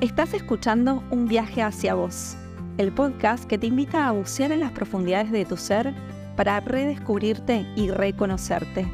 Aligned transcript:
Estás 0.00 0.32
escuchando 0.32 1.04
Un 1.10 1.28
viaje 1.28 1.60
hacia 1.60 1.92
vos, 1.92 2.34
el 2.78 2.90
podcast 2.90 3.44
que 3.44 3.58
te 3.58 3.66
invita 3.66 4.08
a 4.08 4.12
bucear 4.12 4.50
en 4.50 4.60
las 4.60 4.72
profundidades 4.72 5.30
de 5.30 5.44
tu 5.44 5.58
ser 5.58 5.94
para 6.36 6.58
redescubrirte 6.60 7.66
y 7.76 7.90
reconocerte. 7.90 8.90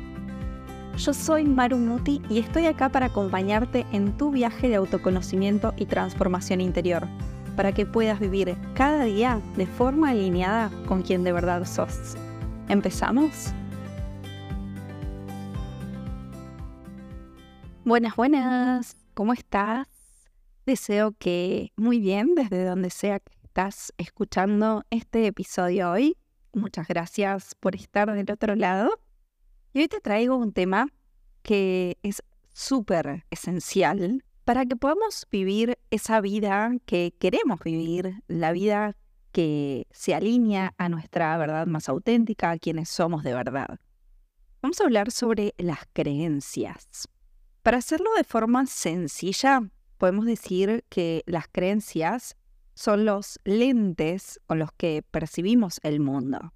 Yo 0.96 1.14
soy 1.14 1.45
Maru 1.45 1.77
Muti 1.77 2.21
y 2.29 2.40
estoy 2.40 2.66
acá 2.66 2.88
para 2.88 3.06
acompañarte 3.06 3.87
en 3.92 4.16
tu 4.16 4.32
viaje 4.32 4.69
de 4.69 4.74
autoconocimiento 4.74 5.74
y 5.77 5.87
transformación 5.87 6.61
interior, 6.61 7.07
para 7.54 7.71
que 7.71 7.87
puedas 7.87 8.19
vivir 8.19 8.57
cada 8.75 9.04
día 9.04 9.41
de 9.57 9.69
forma 9.69 10.11
alineada 10.11 10.73
con 10.88 11.03
quien 11.03 11.23
de 11.23 11.31
verdad 11.31 11.65
sos. 11.67 12.17
¿Empezamos? 12.69 13.53
Buenas, 17.84 18.16
buenas, 18.16 18.97
¿cómo 19.15 19.34
estás? 19.34 19.95
Deseo 20.66 21.12
que 21.12 21.73
muy 21.77 22.01
bien 22.01 22.34
desde 22.34 22.64
donde 22.64 22.91
sea 22.91 23.20
que 23.20 23.32
estás 23.45 23.95
escuchando 23.98 24.82
este 24.91 25.28
episodio 25.28 25.92
hoy. 25.92 26.18
Muchas 26.52 26.88
gracias 26.88 27.54
por 27.54 27.77
estar 27.77 28.12
del 28.12 28.28
otro 28.32 28.56
lado. 28.56 28.91
Y 29.72 29.78
hoy 29.78 29.86
te 29.86 30.00
traigo 30.00 30.34
un 30.34 30.52
tema 30.52 30.88
que 31.42 31.98
es 32.02 32.20
súper 32.52 33.24
esencial 33.30 34.24
para 34.44 34.66
que 34.66 34.74
podamos 34.74 35.28
vivir 35.30 35.78
esa 35.92 36.20
vida 36.20 36.72
que 36.84 37.14
queremos 37.16 37.60
vivir, 37.60 38.24
la 38.27 38.50
vida 38.50 38.96
que 39.30 39.86
se 39.92 40.16
alinea 40.16 40.74
a 40.78 40.88
nuestra 40.88 41.38
verdad 41.38 41.69
más 41.69 41.88
auténtica, 41.88 42.50
a 42.50 42.58
quienes 42.58 42.88
somos 42.88 43.22
de 43.22 43.34
verdad. 43.34 43.78
Vamos 44.62 44.80
a 44.80 44.84
hablar 44.84 45.12
sobre 45.12 45.55
las 45.58 45.78
creencias. 45.92 47.06
Para 47.62 47.78
hacerlo 47.78 48.10
de 48.16 48.24
forma 48.24 48.66
sencilla, 48.66 49.62
podemos 49.96 50.27
decir 50.27 50.84
que 50.88 51.23
las 51.27 51.46
creencias 51.48 52.36
son 52.74 53.05
los 53.05 53.41
lentes 53.45 54.38
con 54.47 54.58
los 54.58 54.70
que 54.72 55.02
percibimos 55.11 55.80
el 55.83 56.00
mundo. 56.00 56.52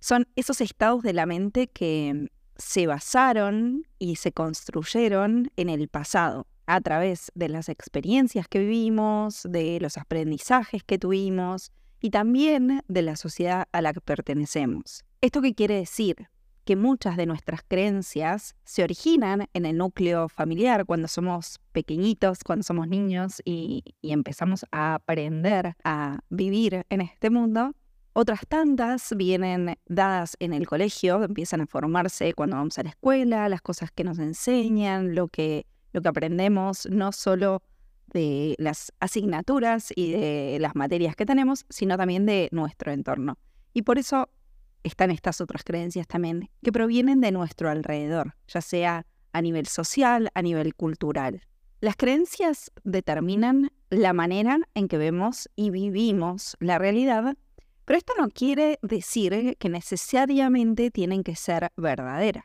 Son 0.00 0.28
esos 0.36 0.60
estados 0.60 1.02
de 1.02 1.12
la 1.12 1.26
mente 1.26 1.66
que 1.66 2.28
se 2.56 2.86
basaron 2.86 3.86
y 3.98 4.16
se 4.16 4.32
construyeron 4.32 5.50
en 5.56 5.68
el 5.68 5.88
pasado 5.88 6.46
a 6.66 6.80
través 6.80 7.32
de 7.34 7.48
las 7.48 7.68
experiencias 7.68 8.48
que 8.48 8.60
vivimos, 8.60 9.42
de 9.48 9.78
los 9.80 9.98
aprendizajes 9.98 10.84
que 10.84 10.98
tuvimos 10.98 11.72
y 12.00 12.10
también 12.10 12.82
de 12.86 13.02
la 13.02 13.16
sociedad 13.16 13.66
a 13.72 13.82
la 13.82 13.92
que 13.92 14.00
pertenecemos. 14.00 15.04
¿Esto 15.20 15.42
qué 15.42 15.54
quiere 15.54 15.76
decir? 15.76 16.28
Que 16.64 16.76
muchas 16.76 17.16
de 17.16 17.26
nuestras 17.26 17.62
creencias 17.66 18.56
se 18.64 18.82
originan 18.82 19.48
en 19.52 19.66
el 19.66 19.76
núcleo 19.76 20.28
familiar 20.28 20.86
cuando 20.86 21.08
somos 21.08 21.60
pequeñitos, 21.72 22.42
cuando 22.44 22.62
somos 22.62 22.88
niños 22.88 23.42
y, 23.44 23.84
empezamos 24.02 24.64
a 24.70 24.94
aprender 24.94 25.74
a 25.84 26.20
vivir 26.30 26.86
en 26.88 27.00
este 27.00 27.30
mundo. 27.30 27.74
Otras 28.12 28.40
tantas 28.48 29.12
vienen 29.16 29.76
dadas 29.86 30.36
en 30.38 30.52
el 30.52 30.66
colegio, 30.66 31.22
empiezan 31.24 31.60
a 31.62 31.66
formarse 31.66 32.32
cuando 32.32 32.56
vamos 32.56 32.78
a 32.78 32.84
la 32.84 32.90
escuela, 32.90 33.48
las 33.48 33.60
cosas 33.60 33.90
que 33.90 34.04
nos 34.04 34.18
enseñan, 34.18 35.14
lo 35.14 35.28
que, 35.28 35.66
lo 35.92 36.00
que 36.00 36.08
aprendemos, 36.08 36.86
no 36.90 37.10
solo 37.12 37.62
de 38.12 38.54
las 38.58 38.92
asignaturas 39.00 39.92
y 39.96 40.12
de 40.12 40.58
las 40.60 40.76
materias 40.76 41.16
que 41.16 41.26
tenemos, 41.26 41.66
sino 41.68 41.96
también 41.96 42.24
de 42.24 42.48
nuestro 42.52 42.92
entorno. 42.92 43.36
Y 43.72 43.82
por 43.82 43.98
eso 43.98 44.28
están 44.84 45.10
estas 45.10 45.40
otras 45.40 45.64
creencias 45.64 46.06
también 46.06 46.50
que 46.62 46.70
provienen 46.70 47.20
de 47.20 47.32
nuestro 47.32 47.68
alrededor, 47.70 48.36
ya 48.46 48.60
sea 48.60 49.06
a 49.32 49.42
nivel 49.42 49.66
social, 49.66 50.30
a 50.34 50.42
nivel 50.42 50.74
cultural. 50.74 51.42
Las 51.80 51.96
creencias 51.96 52.70
determinan 52.84 53.72
la 53.90 54.12
manera 54.12 54.58
en 54.74 54.88
que 54.88 54.96
vemos 54.96 55.50
y 55.56 55.70
vivimos 55.70 56.56
la 56.60 56.78
realidad, 56.78 57.36
pero 57.84 57.98
esto 57.98 58.12
no 58.18 58.28
quiere 58.28 58.78
decir 58.82 59.56
que 59.58 59.68
necesariamente 59.68 60.90
tienen 60.90 61.22
que 61.24 61.36
ser 61.36 61.70
verdaderas. 61.76 62.44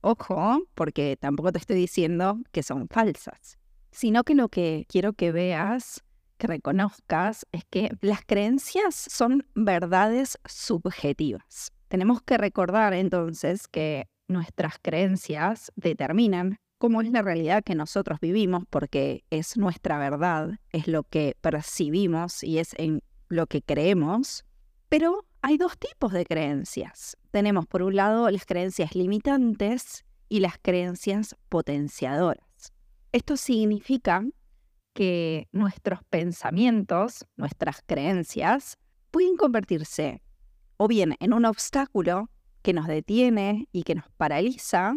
Ojo, 0.00 0.62
porque 0.74 1.16
tampoco 1.16 1.50
te 1.50 1.58
estoy 1.58 1.76
diciendo 1.76 2.38
que 2.52 2.62
son 2.62 2.88
falsas, 2.88 3.58
sino 3.90 4.22
que 4.22 4.34
lo 4.34 4.48
que 4.48 4.86
quiero 4.88 5.12
que 5.12 5.32
veas, 5.32 6.04
que 6.38 6.46
reconozcas, 6.46 7.46
es 7.52 7.64
que 7.68 7.90
las 8.00 8.20
creencias 8.24 8.94
son 8.94 9.46
verdades 9.54 10.38
subjetivas. 10.46 11.72
Tenemos 11.88 12.22
que 12.22 12.38
recordar 12.38 12.94
entonces 12.94 13.68
que 13.68 14.06
nuestras 14.28 14.78
creencias 14.80 15.72
determinan 15.76 16.56
cómo 16.78 17.02
es 17.02 17.10
la 17.10 17.22
realidad 17.22 17.64
que 17.64 17.74
nosotros 17.74 18.20
vivimos, 18.20 18.64
porque 18.70 19.24
es 19.30 19.56
nuestra 19.56 19.98
verdad, 19.98 20.58
es 20.70 20.86
lo 20.86 21.02
que 21.02 21.36
percibimos 21.40 22.42
y 22.44 22.58
es 22.58 22.74
en 22.78 23.02
lo 23.28 23.46
que 23.46 23.62
creemos. 23.62 24.44
Pero 24.88 25.26
hay 25.42 25.58
dos 25.58 25.76
tipos 25.76 26.12
de 26.12 26.24
creencias. 26.24 27.16
Tenemos 27.30 27.66
por 27.66 27.82
un 27.82 27.96
lado 27.96 28.30
las 28.30 28.46
creencias 28.46 28.94
limitantes 28.94 30.04
y 30.28 30.40
las 30.40 30.58
creencias 30.60 31.36
potenciadoras. 31.48 32.72
Esto 33.12 33.36
significa 33.36 34.24
que 34.98 35.46
nuestros 35.52 36.00
pensamientos, 36.10 37.24
nuestras 37.36 37.82
creencias, 37.86 38.78
pueden 39.12 39.36
convertirse 39.36 40.24
o 40.76 40.88
bien 40.88 41.14
en 41.20 41.32
un 41.32 41.44
obstáculo 41.44 42.30
que 42.62 42.72
nos 42.72 42.88
detiene 42.88 43.68
y 43.70 43.84
que 43.84 43.94
nos 43.94 44.10
paraliza, 44.16 44.96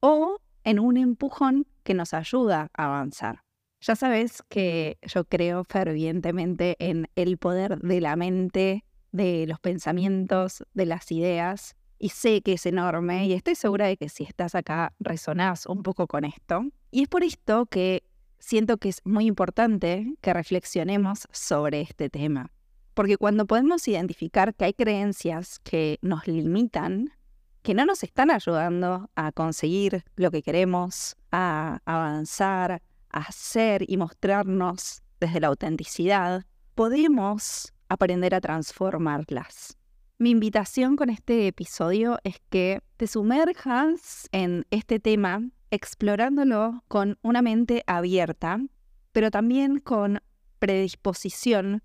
o 0.00 0.36
en 0.62 0.78
un 0.78 0.98
empujón 0.98 1.66
que 1.84 1.94
nos 1.94 2.12
ayuda 2.12 2.68
a 2.76 2.84
avanzar. 2.84 3.44
Ya 3.80 3.96
sabes 3.96 4.42
que 4.50 4.98
yo 5.00 5.24
creo 5.24 5.64
fervientemente 5.64 6.76
en 6.78 7.08
el 7.14 7.38
poder 7.38 7.78
de 7.78 8.02
la 8.02 8.16
mente, 8.16 8.84
de 9.10 9.46
los 9.46 9.58
pensamientos, 9.58 10.64
de 10.74 10.84
las 10.84 11.10
ideas, 11.10 11.76
y 11.98 12.10
sé 12.10 12.42
que 12.42 12.52
es 12.52 12.66
enorme 12.66 13.26
y 13.26 13.32
estoy 13.32 13.54
segura 13.54 13.86
de 13.86 13.96
que 13.96 14.10
si 14.10 14.24
estás 14.24 14.54
acá 14.54 14.92
resonás 15.00 15.64
un 15.64 15.82
poco 15.82 16.06
con 16.06 16.26
esto. 16.26 16.60
Y 16.90 17.04
es 17.04 17.08
por 17.08 17.24
esto 17.24 17.64
que 17.64 18.04
siento 18.44 18.76
que 18.76 18.90
es 18.90 19.00
muy 19.04 19.26
importante 19.26 20.14
que 20.20 20.34
reflexionemos 20.34 21.26
sobre 21.32 21.80
este 21.80 22.10
tema. 22.10 22.50
Porque 22.92 23.16
cuando 23.16 23.46
podemos 23.46 23.88
identificar 23.88 24.54
que 24.54 24.66
hay 24.66 24.74
creencias 24.74 25.58
que 25.60 25.98
nos 26.02 26.26
limitan, 26.28 27.10
que 27.62 27.74
no 27.74 27.86
nos 27.86 28.02
están 28.02 28.30
ayudando 28.30 29.10
a 29.16 29.32
conseguir 29.32 30.04
lo 30.16 30.30
que 30.30 30.42
queremos, 30.42 31.16
a 31.32 31.80
avanzar, 31.86 32.82
a 33.10 33.20
hacer 33.20 33.84
y 33.88 33.96
mostrarnos 33.96 35.02
desde 35.18 35.40
la 35.40 35.48
autenticidad, 35.48 36.44
podemos 36.74 37.72
aprender 37.88 38.34
a 38.34 38.40
transformarlas. 38.40 39.78
Mi 40.18 40.30
invitación 40.30 40.96
con 40.96 41.10
este 41.10 41.46
episodio 41.48 42.18
es 42.22 42.36
que 42.50 42.80
te 42.98 43.06
sumerjas 43.06 44.28
en 44.30 44.66
este 44.70 45.00
tema 45.00 45.42
explorándolo 45.74 46.84
con 46.88 47.18
una 47.22 47.42
mente 47.42 47.82
abierta, 47.86 48.60
pero 49.12 49.30
también 49.30 49.80
con 49.80 50.20
predisposición 50.58 51.82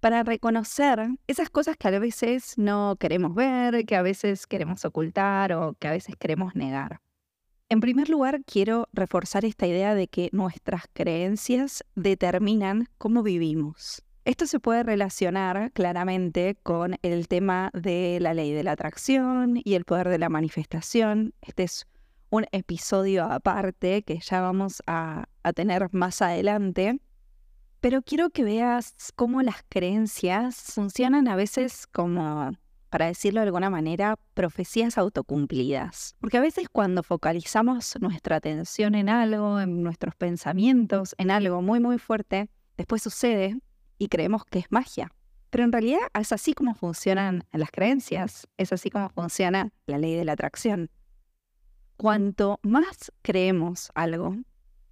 para 0.00 0.22
reconocer 0.22 1.08
esas 1.26 1.50
cosas 1.50 1.76
que 1.76 1.88
a 1.88 1.98
veces 1.98 2.56
no 2.56 2.96
queremos 2.98 3.34
ver, 3.34 3.84
que 3.86 3.96
a 3.96 4.02
veces 4.02 4.46
queremos 4.46 4.84
ocultar 4.84 5.52
o 5.52 5.74
que 5.78 5.88
a 5.88 5.92
veces 5.92 6.16
queremos 6.16 6.54
negar. 6.54 7.00
En 7.68 7.80
primer 7.80 8.08
lugar, 8.08 8.42
quiero 8.44 8.88
reforzar 8.92 9.44
esta 9.44 9.66
idea 9.66 9.94
de 9.94 10.08
que 10.08 10.28
nuestras 10.32 10.84
creencias 10.92 11.84
determinan 11.94 12.88
cómo 12.98 13.22
vivimos. 13.22 14.02
Esto 14.24 14.46
se 14.46 14.60
puede 14.60 14.82
relacionar 14.82 15.72
claramente 15.72 16.56
con 16.62 16.96
el 17.02 17.28
tema 17.28 17.70
de 17.72 18.18
la 18.20 18.34
ley 18.34 18.52
de 18.52 18.64
la 18.64 18.72
atracción 18.72 19.60
y 19.64 19.74
el 19.74 19.84
poder 19.84 20.08
de 20.08 20.18
la 20.18 20.28
manifestación. 20.28 21.32
Este 21.42 21.62
es 21.62 21.86
un 22.30 22.46
episodio 22.52 23.24
aparte 23.24 24.02
que 24.02 24.18
ya 24.20 24.40
vamos 24.40 24.82
a, 24.86 25.26
a 25.42 25.52
tener 25.52 25.92
más 25.92 26.22
adelante 26.22 27.00
pero 27.80 28.02
quiero 28.02 28.28
que 28.28 28.44
veas 28.44 28.94
cómo 29.16 29.40
las 29.40 29.64
creencias 29.70 30.74
funcionan 30.74 31.28
a 31.28 31.36
veces 31.36 31.86
como, 31.86 32.52
para 32.90 33.06
decirlo 33.06 33.40
de 33.40 33.46
alguna 33.46 33.70
manera, 33.70 34.16
profecías 34.34 34.98
autocumplidas. 34.98 36.14
Porque 36.20 36.36
a 36.36 36.42
veces 36.42 36.68
cuando 36.70 37.02
focalizamos 37.02 37.94
nuestra 38.00 38.36
atención 38.36 38.94
en 38.94 39.08
algo, 39.08 39.60
en 39.60 39.82
nuestros 39.82 40.14
pensamientos, 40.14 41.14
en 41.16 41.30
algo 41.30 41.62
muy, 41.62 41.80
muy 41.80 41.98
fuerte, 41.98 42.50
después 42.76 43.02
sucede 43.02 43.58
y 43.96 44.08
creemos 44.08 44.44
que 44.44 44.58
es 44.58 44.66
magia. 44.68 45.10
Pero 45.48 45.64
en 45.64 45.72
realidad 45.72 46.00
es 46.12 46.32
así 46.32 46.52
como 46.52 46.74
funcionan 46.74 47.44
las 47.50 47.70
creencias, 47.70 48.46
es 48.58 48.74
así 48.74 48.90
como 48.90 49.08
funciona 49.08 49.72
la 49.86 49.96
ley 49.96 50.16
de 50.16 50.26
la 50.26 50.32
atracción. 50.32 50.90
Cuanto 52.00 52.60
más 52.62 53.12
creemos 53.20 53.90
algo, 53.94 54.34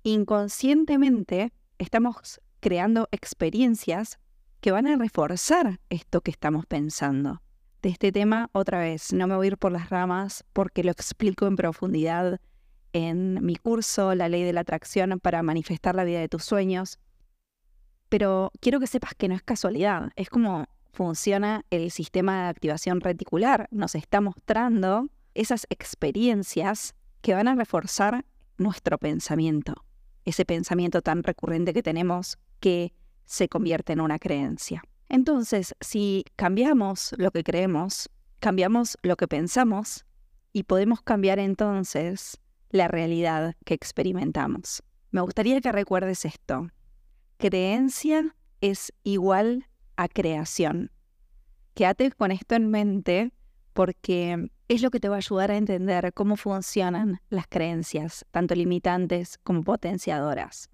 inconscientemente 0.02 1.54
estamos 1.78 2.38
creando 2.60 3.08
experiencias 3.12 4.18
que 4.60 4.72
van 4.72 4.86
a 4.86 4.94
reforzar 4.94 5.80
esto 5.88 6.20
que 6.20 6.30
estamos 6.30 6.66
pensando. 6.66 7.40
De 7.80 7.88
este 7.88 8.12
tema, 8.12 8.50
otra 8.52 8.80
vez, 8.80 9.14
no 9.14 9.26
me 9.26 9.36
voy 9.36 9.46
a 9.46 9.48
ir 9.52 9.56
por 9.56 9.72
las 9.72 9.88
ramas 9.88 10.44
porque 10.52 10.84
lo 10.84 10.90
explico 10.90 11.46
en 11.46 11.56
profundidad 11.56 12.42
en 12.92 13.42
mi 13.42 13.56
curso 13.56 14.14
La 14.14 14.28
ley 14.28 14.42
de 14.42 14.52
la 14.52 14.60
atracción 14.60 15.18
para 15.18 15.42
manifestar 15.42 15.94
la 15.94 16.04
vida 16.04 16.20
de 16.20 16.28
tus 16.28 16.44
sueños. 16.44 16.98
Pero 18.10 18.52
quiero 18.60 18.80
que 18.80 18.86
sepas 18.86 19.14
que 19.14 19.28
no 19.28 19.34
es 19.34 19.42
casualidad, 19.42 20.10
es 20.14 20.28
como 20.28 20.66
funciona 20.92 21.64
el 21.70 21.90
sistema 21.90 22.42
de 22.42 22.48
activación 22.50 23.00
reticular. 23.00 23.66
Nos 23.70 23.94
está 23.94 24.20
mostrando 24.20 25.08
esas 25.32 25.66
experiencias 25.70 26.94
que 27.20 27.34
van 27.34 27.48
a 27.48 27.54
reforzar 27.54 28.24
nuestro 28.56 28.98
pensamiento, 28.98 29.84
ese 30.24 30.44
pensamiento 30.44 31.02
tan 31.02 31.22
recurrente 31.22 31.72
que 31.72 31.82
tenemos 31.82 32.38
que 32.60 32.92
se 33.24 33.48
convierte 33.48 33.92
en 33.92 34.00
una 34.00 34.18
creencia. 34.18 34.82
Entonces, 35.08 35.74
si 35.80 36.24
cambiamos 36.36 37.14
lo 37.18 37.30
que 37.30 37.44
creemos, 37.44 38.10
cambiamos 38.40 38.96
lo 39.02 39.16
que 39.16 39.28
pensamos 39.28 40.04
y 40.52 40.64
podemos 40.64 41.02
cambiar 41.02 41.38
entonces 41.38 42.38
la 42.70 42.88
realidad 42.88 43.54
que 43.64 43.74
experimentamos. 43.74 44.82
Me 45.10 45.20
gustaría 45.20 45.60
que 45.60 45.72
recuerdes 45.72 46.24
esto. 46.24 46.68
Creencia 47.38 48.34
es 48.60 48.92
igual 49.04 49.66
a 49.96 50.08
creación. 50.08 50.90
Quédate 51.74 52.10
con 52.10 52.30
esto 52.30 52.56
en 52.56 52.70
mente 52.70 53.32
porque 53.78 54.50
es 54.66 54.82
lo 54.82 54.90
que 54.90 54.98
te 54.98 55.08
va 55.08 55.14
a 55.14 55.18
ayudar 55.18 55.52
a 55.52 55.56
entender 55.56 56.12
cómo 56.12 56.34
funcionan 56.34 57.20
las 57.30 57.46
creencias, 57.46 58.26
tanto 58.32 58.56
limitantes 58.56 59.38
como 59.44 59.62
potenciadoras. 59.62 60.68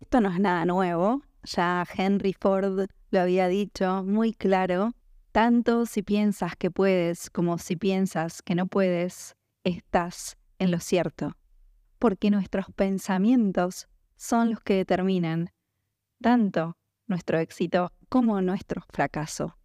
Esto 0.00 0.20
no 0.20 0.30
es 0.30 0.40
nada 0.40 0.64
nuevo, 0.64 1.22
ya 1.44 1.86
Henry 1.96 2.32
Ford 2.32 2.88
lo 3.12 3.20
había 3.20 3.46
dicho 3.46 4.02
muy 4.02 4.32
claro, 4.32 4.94
tanto 5.30 5.86
si 5.86 6.02
piensas 6.02 6.56
que 6.56 6.72
puedes 6.72 7.30
como 7.30 7.58
si 7.58 7.76
piensas 7.76 8.42
que 8.42 8.56
no 8.56 8.66
puedes, 8.66 9.36
estás 9.62 10.36
en 10.58 10.72
lo 10.72 10.80
cierto, 10.80 11.36
porque 12.00 12.32
nuestros 12.32 12.66
pensamientos 12.74 13.86
son 14.16 14.50
los 14.50 14.60
que 14.60 14.74
determinan 14.74 15.50
tanto 16.20 16.76
nuestro 17.06 17.38
éxito 17.38 17.92
como 18.08 18.40
nuestro 18.42 18.82
fracaso. 18.92 19.56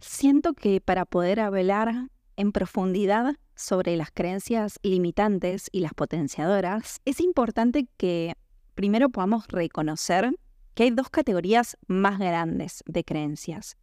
Siento 0.00 0.54
que 0.54 0.80
para 0.80 1.04
poder 1.04 1.40
hablar 1.40 2.08
en 2.36 2.52
profundidad 2.52 3.36
sobre 3.54 3.96
las 3.96 4.10
creencias 4.10 4.78
limitantes 4.82 5.68
y 5.72 5.80
las 5.80 5.92
potenciadoras, 5.92 7.00
es 7.04 7.20
importante 7.20 7.86
que 7.98 8.34
primero 8.74 9.10
podamos 9.10 9.46
reconocer 9.48 10.34
que 10.74 10.84
hay 10.84 10.90
dos 10.90 11.10
categorías 11.10 11.76
más 11.86 12.18
grandes 12.18 12.82
de 12.86 13.04
creencias. 13.04 13.76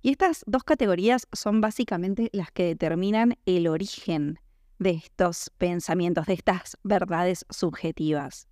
Y 0.00 0.10
estas 0.10 0.44
dos 0.46 0.62
categorías 0.62 1.26
son 1.32 1.60
básicamente 1.60 2.30
las 2.32 2.52
que 2.52 2.66
determinan 2.66 3.36
el 3.44 3.66
origen 3.66 4.38
de 4.78 4.90
estos 4.90 5.50
pensamientos, 5.58 6.26
de 6.26 6.34
estas 6.34 6.76
verdades 6.84 7.46
subjetivas. 7.50 8.46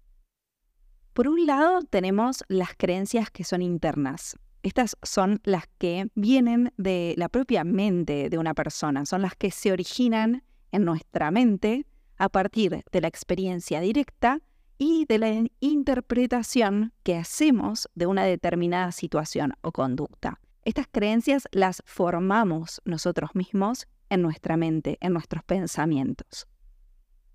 Por 1.12 1.28
un 1.28 1.46
lado 1.46 1.82
tenemos 1.82 2.42
las 2.48 2.70
creencias 2.76 3.30
que 3.30 3.44
son 3.44 3.62
internas. 3.62 4.36
Estas 4.62 4.96
son 5.02 5.40
las 5.44 5.64
que 5.78 6.08
vienen 6.14 6.72
de 6.76 7.14
la 7.16 7.28
propia 7.28 7.64
mente 7.64 8.30
de 8.30 8.38
una 8.38 8.54
persona, 8.54 9.04
son 9.06 9.22
las 9.22 9.34
que 9.34 9.50
se 9.50 9.72
originan 9.72 10.44
en 10.70 10.84
nuestra 10.84 11.30
mente 11.30 11.86
a 12.16 12.28
partir 12.28 12.84
de 12.92 13.00
la 13.00 13.08
experiencia 13.08 13.80
directa 13.80 14.40
y 14.78 15.04
de 15.06 15.18
la 15.18 15.44
interpretación 15.60 16.92
que 17.02 17.16
hacemos 17.16 17.88
de 17.94 18.06
una 18.06 18.24
determinada 18.24 18.92
situación 18.92 19.54
o 19.62 19.72
conducta. 19.72 20.40
Estas 20.64 20.86
creencias 20.90 21.48
las 21.50 21.82
formamos 21.84 22.80
nosotros 22.84 23.30
mismos 23.34 23.88
en 24.10 24.22
nuestra 24.22 24.56
mente, 24.56 24.96
en 25.00 25.12
nuestros 25.12 25.42
pensamientos. 25.42 26.46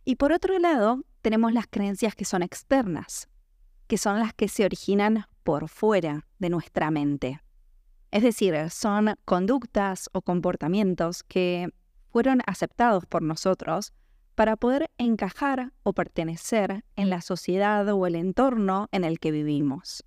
Y 0.05 0.15
por 0.15 0.31
otro 0.31 0.57
lado, 0.59 1.03
tenemos 1.21 1.51
las 1.51 1.67
creencias 1.67 2.15
que 2.15 2.23
son 2.23 2.41
externas, 2.41 3.27
que 3.87 3.97
son 3.97 4.19
las 4.19 4.33
que 4.33 4.47
se 4.47 4.63
originan 4.63 5.25
por 5.47 5.69
fuera 5.69 6.25
de 6.39 6.49
nuestra 6.49 6.91
mente. 6.91 7.39
Es 8.11 8.21
decir, 8.21 8.53
son 8.69 9.15
conductas 9.23 10.09
o 10.11 10.21
comportamientos 10.21 11.23
que 11.23 11.69
fueron 12.11 12.41
aceptados 12.45 13.05
por 13.05 13.21
nosotros 13.21 13.93
para 14.35 14.57
poder 14.57 14.91
encajar 14.97 15.71
o 15.83 15.93
pertenecer 15.93 16.83
en 16.97 17.09
la 17.09 17.21
sociedad 17.21 17.87
o 17.87 18.05
el 18.05 18.15
entorno 18.15 18.89
en 18.91 19.05
el 19.05 19.21
que 19.21 19.31
vivimos. 19.31 20.03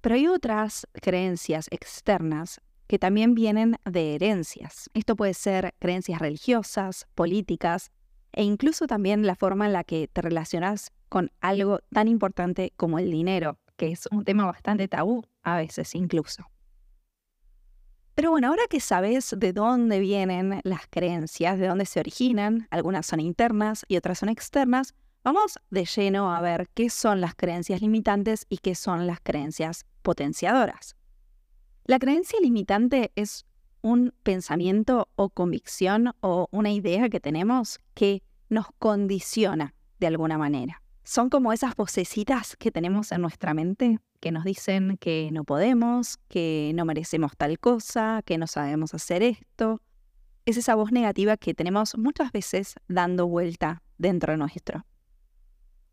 Pero 0.00 0.14
hay 0.14 0.26
otras 0.26 0.86
creencias 0.94 1.68
externas 1.70 2.62
que 2.86 2.98
también 2.98 3.34
vienen 3.34 3.76
de 3.84 4.14
herencias. 4.14 4.88
Esto 4.94 5.16
puede 5.16 5.34
ser 5.34 5.74
creencias 5.80 6.18
religiosas, 6.18 7.06
políticas 7.14 7.90
e 8.32 8.42
incluso 8.42 8.86
también 8.86 9.26
la 9.26 9.36
forma 9.36 9.66
en 9.66 9.74
la 9.74 9.84
que 9.84 10.08
te 10.08 10.22
relacionas 10.22 10.92
con 11.10 11.30
algo 11.42 11.80
tan 11.92 12.08
importante 12.08 12.72
como 12.78 12.98
el 12.98 13.10
dinero, 13.10 13.58
que 13.76 13.92
es 13.92 14.08
un 14.10 14.24
tema 14.24 14.46
bastante 14.46 14.88
tabú 14.88 15.24
a 15.42 15.56
veces 15.56 15.94
incluso. 15.94 16.50
Pero 18.14 18.30
bueno, 18.30 18.48
ahora 18.48 18.62
que 18.70 18.80
sabes 18.80 19.34
de 19.36 19.52
dónde 19.52 20.00
vienen 20.00 20.60
las 20.64 20.86
creencias, 20.88 21.58
de 21.58 21.66
dónde 21.66 21.84
se 21.84 22.00
originan, 22.00 22.66
algunas 22.70 23.04
son 23.04 23.20
internas 23.20 23.84
y 23.88 23.98
otras 23.98 24.18
son 24.20 24.30
externas, 24.30 24.94
vamos 25.22 25.58
de 25.68 25.84
lleno 25.84 26.34
a 26.34 26.40
ver 26.40 26.66
qué 26.72 26.88
son 26.88 27.20
las 27.20 27.34
creencias 27.34 27.82
limitantes 27.82 28.46
y 28.48 28.58
qué 28.58 28.74
son 28.74 29.06
las 29.06 29.20
creencias 29.20 29.84
potenciadoras. 30.00 30.96
La 31.84 31.98
creencia 31.98 32.40
limitante 32.40 33.12
es 33.16 33.44
un 33.82 34.14
pensamiento 34.22 35.08
o 35.14 35.28
convicción 35.28 36.14
o 36.20 36.48
una 36.50 36.72
idea 36.72 37.10
que 37.10 37.20
tenemos 37.20 37.80
que 37.92 38.22
nos 38.48 38.66
condiciona 38.78 39.74
de 40.00 40.06
alguna 40.06 40.38
manera. 40.38 40.82
Son 41.08 41.30
como 41.30 41.52
esas 41.52 41.76
vocecitas 41.76 42.56
que 42.56 42.72
tenemos 42.72 43.12
en 43.12 43.20
nuestra 43.20 43.54
mente 43.54 44.00
que 44.18 44.32
nos 44.32 44.42
dicen 44.42 44.96
que 44.96 45.30
no 45.32 45.44
podemos, 45.44 46.18
que 46.26 46.72
no 46.74 46.84
merecemos 46.84 47.36
tal 47.36 47.60
cosa, 47.60 48.22
que 48.26 48.38
no 48.38 48.48
sabemos 48.48 48.92
hacer 48.92 49.22
esto. 49.22 49.80
Es 50.46 50.56
esa 50.56 50.74
voz 50.74 50.90
negativa 50.90 51.36
que 51.36 51.54
tenemos 51.54 51.96
muchas 51.96 52.32
veces 52.32 52.74
dando 52.88 53.28
vuelta 53.28 53.84
dentro 53.98 54.36
nuestro. 54.36 54.84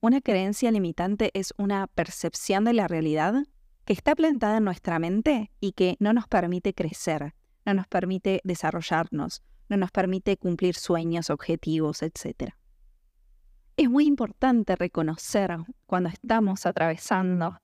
Una 0.02 0.20
creencia 0.20 0.72
limitante 0.72 1.30
es 1.36 1.54
una 1.58 1.86
percepción 1.86 2.64
de 2.64 2.74
la 2.74 2.88
realidad 2.88 3.36
que 3.86 3.94
está 3.94 4.16
plantada 4.16 4.58
en 4.58 4.64
nuestra 4.64 4.98
mente 4.98 5.52
y 5.60 5.74
que 5.74 5.96
no 6.00 6.14
nos 6.14 6.28
permite 6.28 6.74
crecer, 6.74 7.36
no 7.68 7.76
nos 7.76 7.86
permite 7.86 8.42
desarrollarnos, 8.44 9.44
no 9.70 9.78
nos 9.78 9.92
permite 9.92 10.38
cumplir 10.38 10.74
sueños, 10.74 11.30
objetivos, 11.30 12.02
etc. 12.02 12.56
Es 13.76 13.90
muy 13.90 14.06
importante 14.06 14.76
reconocer 14.76 15.58
cuando 15.88 16.10
estamos 16.10 16.68
atravesando 16.68 17.58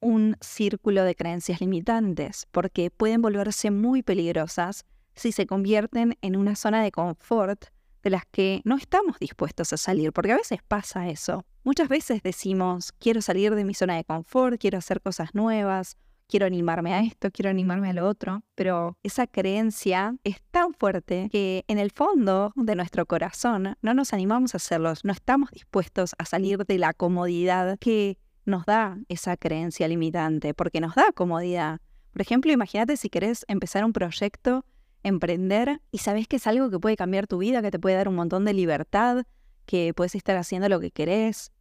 un 0.00 0.36
círculo 0.42 1.04
de 1.04 1.14
creencias 1.14 1.62
limitantes, 1.62 2.46
porque 2.50 2.90
pueden 2.90 3.22
volverse 3.22 3.70
muy 3.70 4.02
peligrosas 4.02 4.84
si 5.14 5.32
se 5.32 5.46
convierten 5.46 6.18
en 6.20 6.36
una 6.36 6.54
zona 6.54 6.82
de 6.82 6.92
confort 6.92 7.64
de 8.02 8.10
las 8.10 8.26
que 8.26 8.60
no 8.64 8.76
estamos 8.76 9.18
dispuestos 9.20 9.72
a 9.72 9.78
salir, 9.78 10.12
porque 10.12 10.32
a 10.32 10.36
veces 10.36 10.58
pasa 10.68 11.08
eso. 11.08 11.46
Muchas 11.64 11.88
veces 11.88 12.22
decimos, 12.22 12.92
quiero 12.98 13.22
salir 13.22 13.54
de 13.54 13.64
mi 13.64 13.72
zona 13.72 13.96
de 13.96 14.04
confort, 14.04 14.60
quiero 14.60 14.78
hacer 14.78 15.00
cosas 15.00 15.34
nuevas, 15.34 15.96
quiero 16.32 16.46
animarme 16.46 16.94
a 16.94 17.02
esto, 17.02 17.30
quiero 17.30 17.50
animarme 17.50 17.90
a 17.90 17.92
lo 17.92 18.08
otro, 18.08 18.42
pero 18.54 18.96
esa 19.02 19.26
creencia 19.26 20.16
es 20.24 20.40
tan 20.50 20.72
fuerte 20.72 21.28
que 21.30 21.62
en 21.68 21.78
el 21.78 21.90
fondo 21.90 22.54
de 22.56 22.74
nuestro 22.74 23.04
corazón 23.04 23.76
no 23.82 23.92
nos 23.92 24.14
animamos 24.14 24.54
a 24.54 24.56
hacerlos, 24.56 25.04
no 25.04 25.12
estamos 25.12 25.50
dispuestos 25.50 26.14
a 26.16 26.24
salir 26.24 26.64
de 26.64 26.78
la 26.78 26.94
comodidad 26.94 27.78
que 27.78 28.16
nos 28.46 28.64
da 28.64 28.96
esa 29.10 29.36
creencia 29.36 29.86
limitante, 29.88 30.54
porque 30.54 30.80
nos 30.80 30.94
da 30.94 31.12
comodidad. 31.12 31.82
Por 32.14 32.22
ejemplo, 32.22 32.50
imagínate 32.50 32.96
si 32.96 33.10
querés 33.10 33.44
empezar 33.46 33.84
un 33.84 33.92
proyecto, 33.92 34.64
emprender, 35.02 35.82
y 35.90 35.98
sabes 35.98 36.28
que 36.28 36.36
es 36.36 36.46
algo 36.46 36.70
que 36.70 36.78
puede 36.78 36.96
cambiar 36.96 37.26
tu 37.26 37.36
vida, 37.36 37.60
que 37.60 37.70
te 37.70 37.78
puede 37.78 37.96
dar 37.96 38.08
un 38.08 38.14
montón 38.14 38.46
de 38.46 38.54
libertad, 38.54 39.24
que 39.66 39.92
puedes 39.92 40.14
estar 40.14 40.38
haciendo 40.38 40.70
lo 40.70 40.80
que 40.80 40.92
querés. 40.92 41.52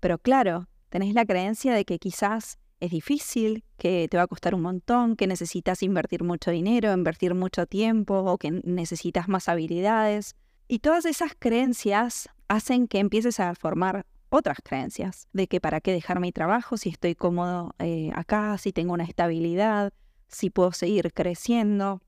Pero 0.00 0.18
claro, 0.18 0.66
tenés 0.88 1.14
la 1.14 1.24
creencia 1.24 1.72
de 1.72 1.84
que 1.84 2.00
quizás 2.00 2.58
es 2.80 2.90
difícil, 2.90 3.64
que 3.76 4.08
te 4.08 4.16
va 4.16 4.24
a 4.24 4.26
costar 4.26 4.54
un 4.54 4.62
montón, 4.62 5.16
que 5.16 5.26
necesitas 5.26 5.82
invertir 5.82 6.22
mucho 6.22 6.50
dinero, 6.50 6.92
invertir 6.92 7.34
mucho 7.34 7.66
tiempo 7.66 8.18
o 8.18 8.38
que 8.38 8.50
necesitas 8.50 9.28
más 9.28 9.48
habilidades. 9.48 10.36
Y 10.68 10.80
todas 10.80 11.04
esas 11.04 11.32
creencias 11.38 12.28
hacen 12.48 12.88
que 12.88 12.98
empieces 12.98 13.40
a 13.40 13.54
formar 13.54 14.06
otras 14.30 14.58
creencias, 14.62 15.26
de 15.32 15.46
que 15.46 15.60
para 15.60 15.80
qué 15.80 15.92
dejar 15.92 16.20
mi 16.20 16.32
trabajo 16.32 16.76
si 16.76 16.90
estoy 16.90 17.14
cómodo 17.14 17.74
eh, 17.78 18.10
acá, 18.14 18.58
si 18.58 18.72
tengo 18.72 18.92
una 18.92 19.04
estabilidad, 19.04 19.92
si 20.28 20.50
puedo 20.50 20.72
seguir 20.72 21.12
creciendo. 21.12 22.02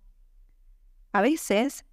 A 1.12 1.23
veces 1.23 1.85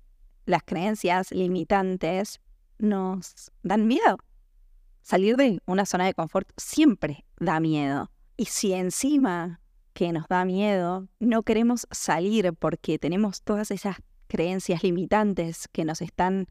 las 0.46 0.64
creencias 0.64 1.32
limitantes 1.32 2.42
nos 2.78 3.52
dan 3.64 3.88
miedo. 3.88 4.18
Salir 5.02 5.38
de 5.38 5.62
una 5.66 5.86
zona 5.86 6.06
de 6.06 6.14
confort 6.14 6.50
siempre 6.58 7.26
da 7.40 7.60
miedo. 7.60 8.12
Y 8.38 8.46
si 8.46 8.74
encima 8.74 9.60
que 9.94 10.14
nos 10.14 10.28
da 10.28 10.46
miedo, 10.46 11.08
no 11.20 11.44
queremos 11.44 11.88
salir 11.92 12.54
porque 12.54 13.00
tenemos 13.00 13.42
todas 13.42 13.72
esas 13.72 13.98
creencias 14.28 14.84
limitantes 14.84 15.68
que 15.72 15.84
nos 15.84 16.02
están 16.02 16.48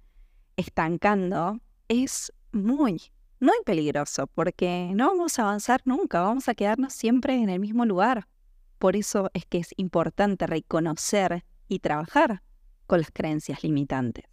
estancando, 0.57 1.61
es 1.89 2.33
muy 2.51 3.13
hay 3.41 3.63
peligroso, 3.65 4.27
porque 4.29 4.91
no 4.95 5.09
vamos 5.09 5.39
a 5.39 5.43
avanzar 5.43 5.83
nunca, 5.85 6.21
vamos 6.21 6.49
a 6.49 6.55
quedarnos 6.55 6.93
siempre 6.93 7.35
en 7.35 7.49
el 7.49 7.61
mismo 7.61 7.85
lugar. 7.85 8.27
Por 8.79 8.97
eso 8.97 9.31
es 9.35 9.45
que 9.47 9.59
es 9.59 9.71
importante 9.77 10.47
reconocer 10.47 11.45
y 11.69 11.81
trabajar 11.81 12.43
con 12.87 13.01
las 13.01 13.11
creencias 13.13 13.63
limitantes. 13.63 14.25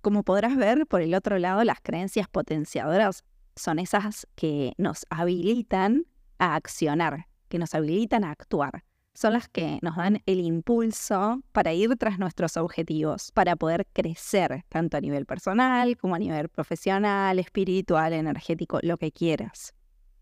Como 0.00 0.22
podrás 0.22 0.56
ver, 0.56 0.86
por 0.86 1.02
el 1.02 1.14
otro 1.14 1.38
lado, 1.38 1.64
las 1.64 1.80
creencias 1.80 2.28
potenciadoras 2.28 3.24
son 3.58 3.78
esas 3.78 4.26
que 4.34 4.72
nos 4.78 5.04
habilitan 5.10 6.06
a 6.38 6.54
accionar, 6.54 7.26
que 7.48 7.58
nos 7.58 7.74
habilitan 7.74 8.24
a 8.24 8.30
actuar. 8.30 8.84
Son 9.14 9.32
las 9.32 9.48
que 9.48 9.80
nos 9.82 9.96
dan 9.96 10.22
el 10.26 10.40
impulso 10.40 11.42
para 11.50 11.72
ir 11.72 11.96
tras 11.96 12.20
nuestros 12.20 12.56
objetivos, 12.56 13.32
para 13.32 13.56
poder 13.56 13.86
crecer, 13.92 14.64
tanto 14.68 14.96
a 14.96 15.00
nivel 15.00 15.26
personal 15.26 15.96
como 15.96 16.14
a 16.14 16.18
nivel 16.20 16.48
profesional, 16.48 17.38
espiritual, 17.40 18.12
energético, 18.12 18.78
lo 18.82 18.96
que 18.96 19.10
quieras. 19.10 19.74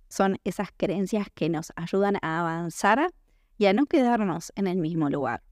Son 0.08 0.38
esas 0.44 0.68
creencias 0.76 1.26
que 1.34 1.50
nos 1.50 1.72
ayudan 1.76 2.16
a 2.22 2.40
avanzar 2.40 3.12
y 3.58 3.66
a 3.66 3.74
no 3.74 3.84
quedarnos 3.86 4.52
en 4.56 4.66
el 4.66 4.78
mismo 4.78 5.10
lugar. 5.10 5.42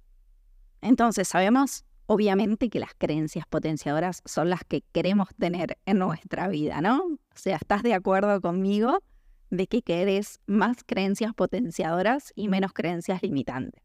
Entonces, 0.81 1.29
sabemos 1.29 1.85
obviamente 2.07 2.69
que 2.69 2.81
las 2.81 2.95
creencias 2.97 3.47
potenciadoras 3.47 4.23
son 4.25 4.51
las 4.51 4.65
que 4.65 4.83
queremos 4.93 5.29
tener 5.39 5.79
en 5.87 5.99
nuestra 5.99 6.49
vida, 6.49 6.81
¿no? 6.81 6.99
O 6.99 7.37
sea, 7.37 7.57
¿estás 7.57 7.83
de 7.83 7.95
acuerdo 7.95 8.41
conmigo 8.41 9.03
de 9.51 9.67
que 9.67 9.83
querés 9.83 10.41
más 10.47 10.79
creencias 10.85 11.35
potenciadoras 11.35 12.33
y 12.35 12.49
menos 12.49 12.73
creencias 12.73 13.23
limitantes? 13.23 13.83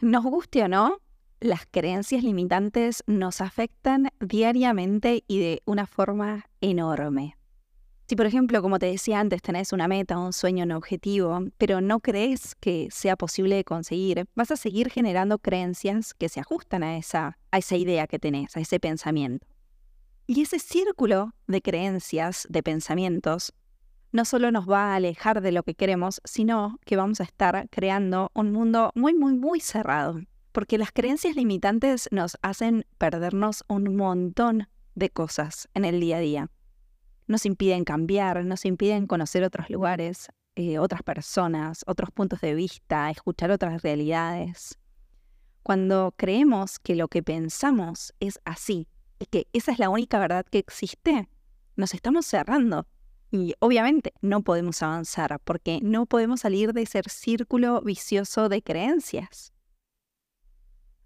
Nos 0.00 0.24
guste 0.24 0.62
o 0.62 0.68
no, 0.68 0.98
las 1.40 1.66
creencias 1.70 2.22
limitantes 2.22 3.02
nos 3.06 3.40
afectan 3.40 4.10
diariamente 4.20 5.24
y 5.26 5.40
de 5.40 5.62
una 5.64 5.86
forma 5.86 6.44
enorme. 6.60 7.36
Si, 8.10 8.16
por 8.16 8.26
ejemplo, 8.26 8.60
como 8.60 8.80
te 8.80 8.86
decía 8.86 9.20
antes, 9.20 9.40
tenés 9.40 9.72
una 9.72 9.86
meta, 9.86 10.18
un 10.18 10.32
sueño, 10.32 10.64
un 10.64 10.72
objetivo, 10.72 11.44
pero 11.58 11.80
no 11.80 12.00
crees 12.00 12.56
que 12.56 12.88
sea 12.90 13.14
posible 13.14 13.54
de 13.54 13.62
conseguir, 13.62 14.26
vas 14.34 14.50
a 14.50 14.56
seguir 14.56 14.90
generando 14.90 15.38
creencias 15.38 16.12
que 16.14 16.28
se 16.28 16.40
ajustan 16.40 16.82
a 16.82 16.96
esa, 16.96 17.38
a 17.52 17.58
esa 17.58 17.76
idea 17.76 18.08
que 18.08 18.18
tenés, 18.18 18.56
a 18.56 18.60
ese 18.60 18.80
pensamiento. 18.80 19.46
Y 20.26 20.42
ese 20.42 20.58
círculo 20.58 21.34
de 21.46 21.62
creencias, 21.62 22.48
de 22.50 22.64
pensamientos, 22.64 23.52
no 24.10 24.24
solo 24.24 24.50
nos 24.50 24.68
va 24.68 24.86
a 24.86 24.96
alejar 24.96 25.40
de 25.40 25.52
lo 25.52 25.62
que 25.62 25.76
queremos, 25.76 26.20
sino 26.24 26.80
que 26.84 26.96
vamos 26.96 27.20
a 27.20 27.22
estar 27.22 27.68
creando 27.70 28.32
un 28.34 28.50
mundo 28.50 28.90
muy, 28.96 29.14
muy, 29.14 29.34
muy 29.34 29.60
cerrado. 29.60 30.20
Porque 30.50 30.78
las 30.78 30.90
creencias 30.90 31.36
limitantes 31.36 32.08
nos 32.10 32.36
hacen 32.42 32.86
perdernos 32.98 33.62
un 33.68 33.94
montón 33.94 34.66
de 34.96 35.10
cosas 35.10 35.68
en 35.74 35.84
el 35.84 36.00
día 36.00 36.16
a 36.16 36.20
día 36.20 36.50
nos 37.30 37.46
impiden 37.46 37.84
cambiar, 37.84 38.44
nos 38.44 38.64
impiden 38.64 39.06
conocer 39.06 39.44
otros 39.44 39.70
lugares, 39.70 40.26
eh, 40.56 40.80
otras 40.80 41.04
personas, 41.04 41.84
otros 41.86 42.10
puntos 42.10 42.40
de 42.40 42.54
vista, 42.54 43.08
escuchar 43.08 43.52
otras 43.52 43.82
realidades. 43.82 44.76
Cuando 45.62 46.12
creemos 46.16 46.80
que 46.80 46.96
lo 46.96 47.06
que 47.06 47.22
pensamos 47.22 48.12
es 48.18 48.40
así 48.44 48.88
y 49.20 49.26
que 49.26 49.46
esa 49.52 49.70
es 49.70 49.78
la 49.78 49.90
única 49.90 50.18
verdad 50.18 50.44
que 50.44 50.58
existe, 50.58 51.28
nos 51.76 51.94
estamos 51.94 52.26
cerrando. 52.26 52.88
Y 53.30 53.54
obviamente 53.60 54.12
no 54.20 54.42
podemos 54.42 54.82
avanzar 54.82 55.38
porque 55.44 55.78
no 55.82 56.06
podemos 56.06 56.40
salir 56.40 56.72
de 56.72 56.82
ese 56.82 57.00
círculo 57.08 57.80
vicioso 57.80 58.48
de 58.48 58.60
creencias. 58.60 59.52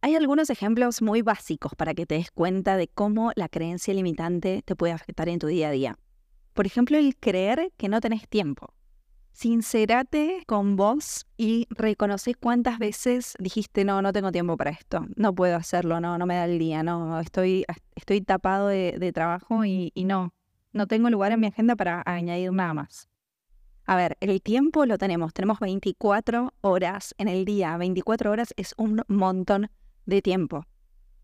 Hay 0.01 0.17
algunos 0.17 0.49
ejemplos 0.49 1.03
muy 1.03 1.21
básicos 1.21 1.75
para 1.75 1.93
que 1.93 2.07
te 2.07 2.15
des 2.15 2.31
cuenta 2.31 2.79
de 2.79 2.89
cómo 2.89 3.33
la 3.37 3.51
creencia 3.51 3.93
limitante 3.93 4.63
te 4.65 4.75
puede 4.75 4.95
afectar 4.95 5.29
en 5.29 5.39
tu 5.39 5.49
día 5.49 5.69
a 5.69 5.73
día. 5.73 5.99
Por 6.55 6.67
ejemplo, 6.67 6.97
el 6.97 7.17
creer 7.17 7.73
que 7.77 7.89
no 7.89 8.01
tenés 8.01 8.29
tiempo. 8.29 8.73
Sincerate 9.33 10.45
con 10.47 10.77
vos 10.77 11.27
y 11.37 11.67
reconoce 11.69 12.37
cuántas 12.37 12.79
veces 12.79 13.35
dijiste, 13.41 13.85
no, 13.85 14.01
no 14.01 14.13
tengo 14.13 14.31
tiempo 14.31 14.57
para 14.57 14.71
esto, 14.71 15.05
no 15.17 15.35
puedo 15.35 15.57
hacerlo, 15.57 16.01
no, 16.01 16.17
no 16.17 16.27
me 16.27 16.37
da 16.37 16.45
el 16.45 16.61
día, 16.61 16.85
no, 16.85 17.19
estoy, 17.19 17.65
estoy 17.97 18.21
tapado 18.21 18.69
de, 18.69 19.13
trabajo 19.13 19.65
y, 19.65 19.91
y 19.97 20.05
no, 20.05 20.33
no 20.73 20.87
tengo 20.87 21.11
lugar 21.11 21.33
en 21.33 21.41
mi 21.41 21.49
agenda 21.49 21.75
para 21.75 22.05
añadir 22.07 22.53
nada 22.53 22.75
más. 22.75 23.09
A 23.87 23.97
ver, 23.97 24.17
el 24.21 24.41
tiempo 24.41 24.87
lo 24.87 24.99
tenemos, 24.99 25.35
tenemos 25.35 25.59
24 25.59 26.55
horas 26.61 27.15
en 27.19 27.27
el 27.27 27.45
día, 27.45 27.77
24 27.77 28.31
horas 28.31 28.55
es 28.57 28.73
un 28.79 29.03
montón 29.09 29.69
de 30.07 30.23
tiempo. 30.23 30.65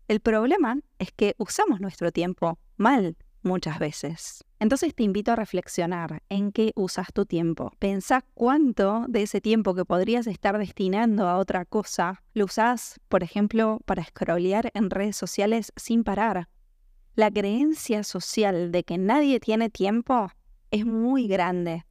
El 0.09 0.19
problema 0.19 0.77
es 0.99 1.13
que 1.13 1.35
usamos 1.37 1.79
nuestro 1.79 2.11
tiempo 2.11 2.59
mal 2.75 3.15
muchas 3.41 3.79
veces. 3.79 4.43
Entonces 4.61 4.93
te 4.93 5.01
invito 5.01 5.31
a 5.31 5.35
reflexionar 5.35 6.21
en 6.29 6.51
qué 6.51 6.71
usas 6.75 7.07
tu 7.11 7.25
tiempo. 7.25 7.71
Pensá 7.79 8.23
cuánto 8.35 9.05
de 9.07 9.23
ese 9.23 9.41
tiempo 9.41 9.73
que 9.73 9.85
podrías 9.85 10.27
estar 10.27 10.55
destinando 10.59 11.27
a 11.27 11.37
otra 11.37 11.65
cosa 11.65 12.21
lo 12.35 12.45
usás, 12.45 12.99
por 13.09 13.23
ejemplo, 13.23 13.79
para 13.85 14.03
scrollear 14.03 14.69
en 14.75 14.91
redes 14.91 15.15
sociales 15.15 15.73
sin 15.77 16.03
parar. 16.03 16.47
La 17.15 17.31
creencia 17.31 18.03
social 18.03 18.71
de 18.71 18.83
que 18.83 18.99
nadie 18.99 19.39
tiene 19.39 19.71
tiempo 19.71 20.31
es 20.69 20.85
muy 20.85 21.27
grande. 21.27 21.87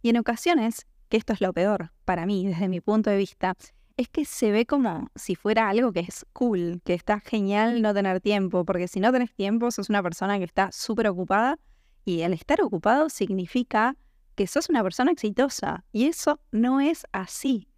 Y 0.00 0.10
en 0.10 0.18
ocasiones, 0.18 0.86
que 1.08 1.16
esto 1.16 1.32
es 1.32 1.40
lo 1.40 1.52
peor 1.52 1.90
para 2.04 2.24
mí 2.24 2.46
desde 2.46 2.68
mi 2.68 2.80
punto 2.80 3.10
de 3.10 3.16
vista, 3.16 3.56
es 3.96 4.08
que 4.08 4.26
se 4.26 4.52
ve 4.52 4.64
como 4.64 5.10
si 5.16 5.34
fuera 5.34 5.68
algo 5.68 5.92
que 5.92 6.00
es 6.00 6.24
cool, 6.32 6.82
que 6.84 6.94
está 6.94 7.18
genial 7.18 7.82
no 7.82 7.92
tener 7.92 8.20
tiempo, 8.20 8.64
porque 8.64 8.86
si 8.86 9.00
no 9.00 9.10
tenés 9.10 9.34
tiempo 9.34 9.72
sos 9.72 9.90
una 9.90 10.04
persona 10.04 10.38
que 10.38 10.44
está 10.44 10.70
súper 10.70 11.08
ocupada 11.08 11.58
y 12.04 12.22
el 12.22 12.32
estar 12.32 12.60
ocupado 12.62 13.08
significa 13.08 13.96
que 14.34 14.46
sos 14.46 14.68
una 14.68 14.82
persona 14.82 15.12
exitosa. 15.12 15.84
Y 15.92 16.06
eso 16.06 16.40
no 16.50 16.80
es 16.80 17.06
así. 17.12 17.68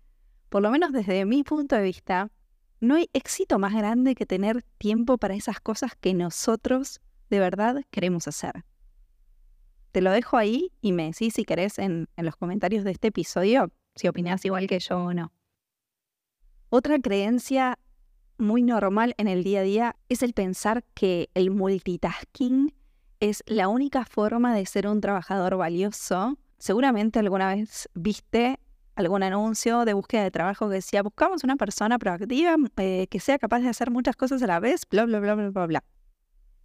Por 0.49 0.63
lo 0.63 0.71
menos 0.71 0.93
desde 0.93 1.25
mi 1.25 1.43
punto 1.43 1.77
de 1.77 1.83
vista, 1.83 2.31
no 2.81 2.95
hay 2.95 3.09
éxito 3.13 3.59
más 3.59 3.75
grande 3.75 4.15
que 4.15 4.27
tener 4.27 4.63
tiempo 4.79 5.19
para 5.19 5.35
esas 5.35 5.61
cosas 5.61 5.93
que 6.01 6.15
nosotros 6.15 7.01
de 7.31 7.39
verdad 7.39 7.83
queremos 7.91 8.29
hacer. 8.29 8.65
Te 9.93 10.01
lo 10.01 10.11
dejo 10.11 10.37
ahí 10.37 10.73
y 10.81 10.93
me 10.93 11.05
decís 11.05 11.35
si 11.35 11.45
querés 11.45 11.79
en, 11.79 12.09
los 12.17 12.37
comentarios 12.37 12.85
de 12.85 12.91
este 12.91 13.09
episodio 13.09 13.73
si 13.95 14.09
opinás 14.09 14.45
igual 14.45 14.67
que 14.67 14.81
yo 14.81 14.99
o 14.99 15.15
no. 15.15 15.33
Otra 16.69 16.99
creencia 16.99 17.79
muy 18.37 18.63
normal 18.63 19.15
en 19.19 19.29
el 19.29 19.45
día 19.45 19.61
a 19.61 19.63
día 19.63 19.97
es 20.09 20.23
el 20.23 20.35
pensar 20.35 20.85
que 20.95 21.31
el 21.35 21.53
multitasking 21.53 22.75
es 23.25 23.43
la 23.47 23.69
única 23.69 24.05
forma 24.05 24.55
de 24.55 24.67
ser 24.67 24.87
un 24.87 25.01
trabajador 25.01 25.57
valioso. 25.57 26.39
Seguramente 26.59 27.19
alguna 27.19 27.55
vez 27.55 27.89
viste 27.95 28.61
algún 28.97 29.23
anuncio 29.23 29.87
de 29.87 29.95
búsqueda 29.95 30.25
de 30.25 30.31
trabajo 30.31 30.69
que 30.69 30.75
decía, 30.75 31.03
buscamos 31.03 31.43
una 31.43 31.57
persona 31.57 31.99
proactiva 31.99 32.57
eh, 32.77 33.07
que 33.09 33.21
sea 33.21 33.39
capaz 33.39 33.61
de 33.61 33.71
hacer 33.71 33.91
muchas 33.91 34.15
cosas 34.15 34.43
a 34.43 34.47
la 34.47 34.61
vez, 34.61 34.83
bla, 34.91 35.07
bla, 35.07 35.21
bla, 35.21 35.35
bla, 35.35 35.51
bla, 35.51 35.67
bla. 35.67 35.85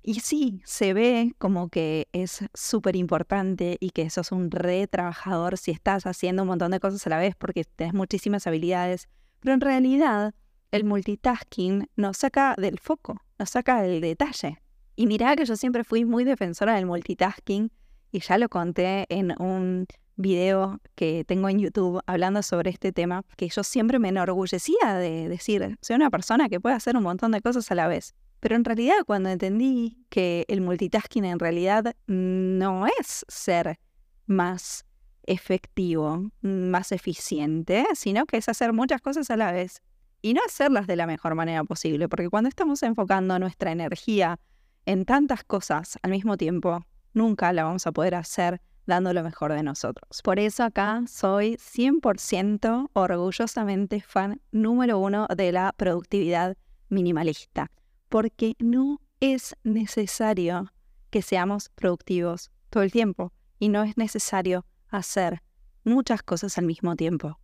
Y 0.03 0.19
sí, 0.19 0.61
se 0.65 0.93
ve 0.93 1.33
como 1.37 1.69
que 1.69 2.09
es 2.11 2.43
súper 2.53 2.97
importante 2.97 3.77
y 3.79 3.91
que 3.91 4.09
sos 4.09 4.33
un 4.33 4.51
re 4.51 4.85
trabajador 4.87 5.57
si 5.57 5.71
estás 5.71 6.05
haciendo 6.05 6.43
un 6.43 6.49
montón 6.49 6.71
de 6.71 6.81
cosas 6.81 7.05
a 7.07 7.09
la 7.09 7.19
vez 7.19 7.35
porque 7.37 7.63
tenés 7.63 7.93
muchísimas 7.93 8.47
habilidades, 8.47 9.07
pero 9.39 9.53
en 9.53 9.61
realidad 9.61 10.33
el 10.71 10.83
multitasking 10.83 11.89
nos 11.95 12.17
saca 12.17 12.55
del 12.57 12.79
foco, 12.79 13.21
nos 13.37 13.49
saca 13.49 13.81
del 13.81 14.01
detalle. 14.01 14.61
Y 14.99 15.07
mirá 15.07 15.37
que 15.37 15.45
yo 15.45 15.55
siempre 15.55 15.85
fui 15.85 16.03
muy 16.03 16.25
defensora 16.25 16.75
del 16.75 16.85
multitasking 16.85 17.71
y 18.11 18.19
ya 18.19 18.37
lo 18.37 18.49
conté 18.49 19.05
en 19.07 19.33
un 19.41 19.87
video 20.17 20.81
que 20.95 21.23
tengo 21.23 21.47
en 21.47 21.59
YouTube 21.59 22.01
hablando 22.05 22.43
sobre 22.43 22.69
este 22.69 22.91
tema, 22.91 23.23
que 23.37 23.47
yo 23.47 23.63
siempre 23.63 23.97
me 23.97 24.09
enorgullecía 24.09 24.95
de 24.95 25.29
decir, 25.29 25.77
soy 25.81 25.95
una 25.95 26.09
persona 26.09 26.49
que 26.49 26.59
puede 26.59 26.75
hacer 26.75 26.97
un 26.97 27.03
montón 27.03 27.31
de 27.31 27.39
cosas 27.39 27.71
a 27.71 27.75
la 27.75 27.87
vez. 27.87 28.13
Pero 28.41 28.57
en 28.57 28.65
realidad 28.65 28.95
cuando 29.05 29.29
entendí 29.29 30.03
que 30.09 30.43
el 30.49 30.59
multitasking 30.59 31.23
en 31.23 31.39
realidad 31.39 31.95
no 32.07 32.85
es 32.85 33.23
ser 33.29 33.79
más 34.25 34.83
efectivo, 35.23 36.29
más 36.41 36.91
eficiente, 36.91 37.85
sino 37.93 38.25
que 38.25 38.35
es 38.35 38.49
hacer 38.49 38.73
muchas 38.73 38.99
cosas 38.99 39.31
a 39.31 39.37
la 39.37 39.53
vez 39.53 39.81
y 40.21 40.33
no 40.33 40.41
hacerlas 40.45 40.87
de 40.87 40.97
la 40.97 41.07
mejor 41.07 41.35
manera 41.35 41.63
posible, 41.63 42.09
porque 42.09 42.27
cuando 42.27 42.49
estamos 42.49 42.83
enfocando 42.83 43.39
nuestra 43.39 43.71
energía 43.71 44.37
en 44.85 45.05
tantas 45.05 45.43
cosas 45.43 45.97
al 46.01 46.11
mismo 46.11 46.37
tiempo, 46.37 46.85
nunca 47.13 47.53
la 47.53 47.63
vamos 47.63 47.87
a 47.87 47.91
poder 47.91 48.15
hacer 48.15 48.61
dando 48.85 49.13
lo 49.13 49.23
mejor 49.23 49.53
de 49.53 49.63
nosotros. 49.63 50.21
Por 50.23 50.39
eso 50.39 50.63
acá 50.63 51.03
soy 51.07 51.57
100% 51.57 52.89
orgullosamente 52.93 54.01
fan 54.01 54.41
número 54.51 54.97
uno 54.97 55.27
de 55.35 55.51
la 55.51 55.73
productividad 55.77 56.57
minimalista, 56.89 57.71
porque 58.09 58.55
no 58.59 58.99
es 59.19 59.55
necesario 59.63 60.73
que 61.09 61.21
seamos 61.21 61.69
productivos 61.69 62.51
todo 62.69 62.83
el 62.83 62.91
tiempo 62.91 63.31
y 63.59 63.69
no 63.69 63.83
es 63.83 63.95
necesario 63.97 64.65
hacer 64.89 65.43
muchas 65.83 66.23
cosas 66.23 66.57
al 66.57 66.65
mismo 66.65 66.95
tiempo. 66.95 67.39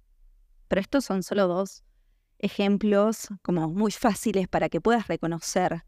Pero 0.67 0.81
estos 0.81 1.05
son 1.05 1.21
solo 1.23 1.47
dos 1.47 1.83
ejemplos 2.39 3.27
como 3.41 3.69
muy 3.69 3.91
fáciles 3.91 4.47
para 4.47 4.69
que 4.69 4.81
puedas 4.81 5.07
reconocer 5.07 5.85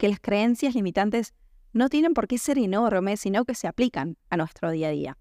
que 0.00 0.08
las 0.08 0.18
creencias 0.18 0.74
limitantes 0.74 1.34
no 1.74 1.90
tienen 1.90 2.14
por 2.14 2.26
qué 2.26 2.38
ser 2.38 2.56
enormes, 2.56 3.20
sino 3.20 3.44
que 3.44 3.54
se 3.54 3.68
aplican 3.68 4.16
a 4.30 4.38
nuestro 4.38 4.70
día 4.70 4.88
a 4.88 4.92
día. 4.92 5.18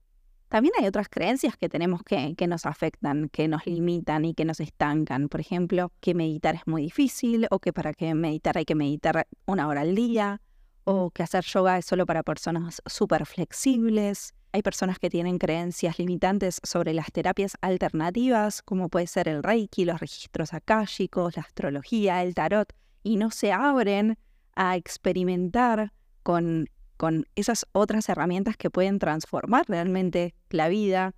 También 0.47 0.73
hay 0.79 0.87
otras 0.87 1.09
creencias 1.09 1.57
que 1.57 1.67
tenemos 1.67 2.01
que, 2.01 2.33
que 2.37 2.47
nos 2.47 2.65
afectan, 2.65 3.27
que 3.27 3.49
nos 3.49 3.65
limitan 3.67 4.23
y 4.23 4.33
que 4.33 4.45
nos 4.45 4.61
estancan. 4.61 5.27
Por 5.27 5.41
ejemplo, 5.41 5.91
que 5.99 6.13
meditar 6.13 6.55
es 6.55 6.65
muy 6.65 6.83
difícil 6.83 7.45
o 7.51 7.59
que 7.59 7.73
para 7.73 7.93
que 7.93 8.13
meditar 8.13 8.57
hay 8.57 8.63
que 8.63 8.73
meditar 8.73 9.27
una 9.45 9.67
hora 9.67 9.81
al 9.81 9.95
día 9.95 10.41
o 10.85 11.11
que 11.11 11.23
hacer 11.23 11.43
yoga 11.43 11.77
es 11.77 11.85
solo 11.85 12.05
para 12.05 12.23
personas 12.23 12.81
súper 12.85 13.25
flexibles. 13.25 14.33
Hay 14.53 14.61
personas 14.61 14.97
que 14.97 15.09
tienen 15.09 15.39
creencias 15.39 15.99
limitantes 15.99 16.61
sobre 16.63 16.93
las 16.93 17.11
terapias 17.11 17.57
alternativas, 17.59 18.61
como 18.61 18.87
puede 18.87 19.07
ser 19.07 19.27
el 19.27 19.43
reiki, 19.43 19.83
los 19.83 19.99
registros 19.99 20.53
akáshicos, 20.53 21.35
la 21.35 21.43
astrología, 21.43 22.23
el 22.23 22.33
tarot, 22.33 22.71
y 23.03 23.17
no 23.17 23.29
se 23.29 23.51
abren 23.51 24.17
a 24.55 24.75
experimentar 24.75 25.91
con 26.23 26.67
con 26.99 27.25
esas 27.35 27.65
otras 27.71 28.09
herramientas 28.09 28.57
que 28.57 28.69
pueden 28.69 28.99
transformar 28.99 29.63
realmente 29.69 30.35
la 30.49 30.67
vida 30.67 31.15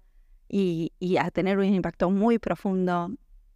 y, 0.48 0.92
a 1.20 1.32
tener 1.32 1.58
un 1.58 1.66
impacto 1.66 2.12
muy 2.12 2.38
profundo 2.38 3.10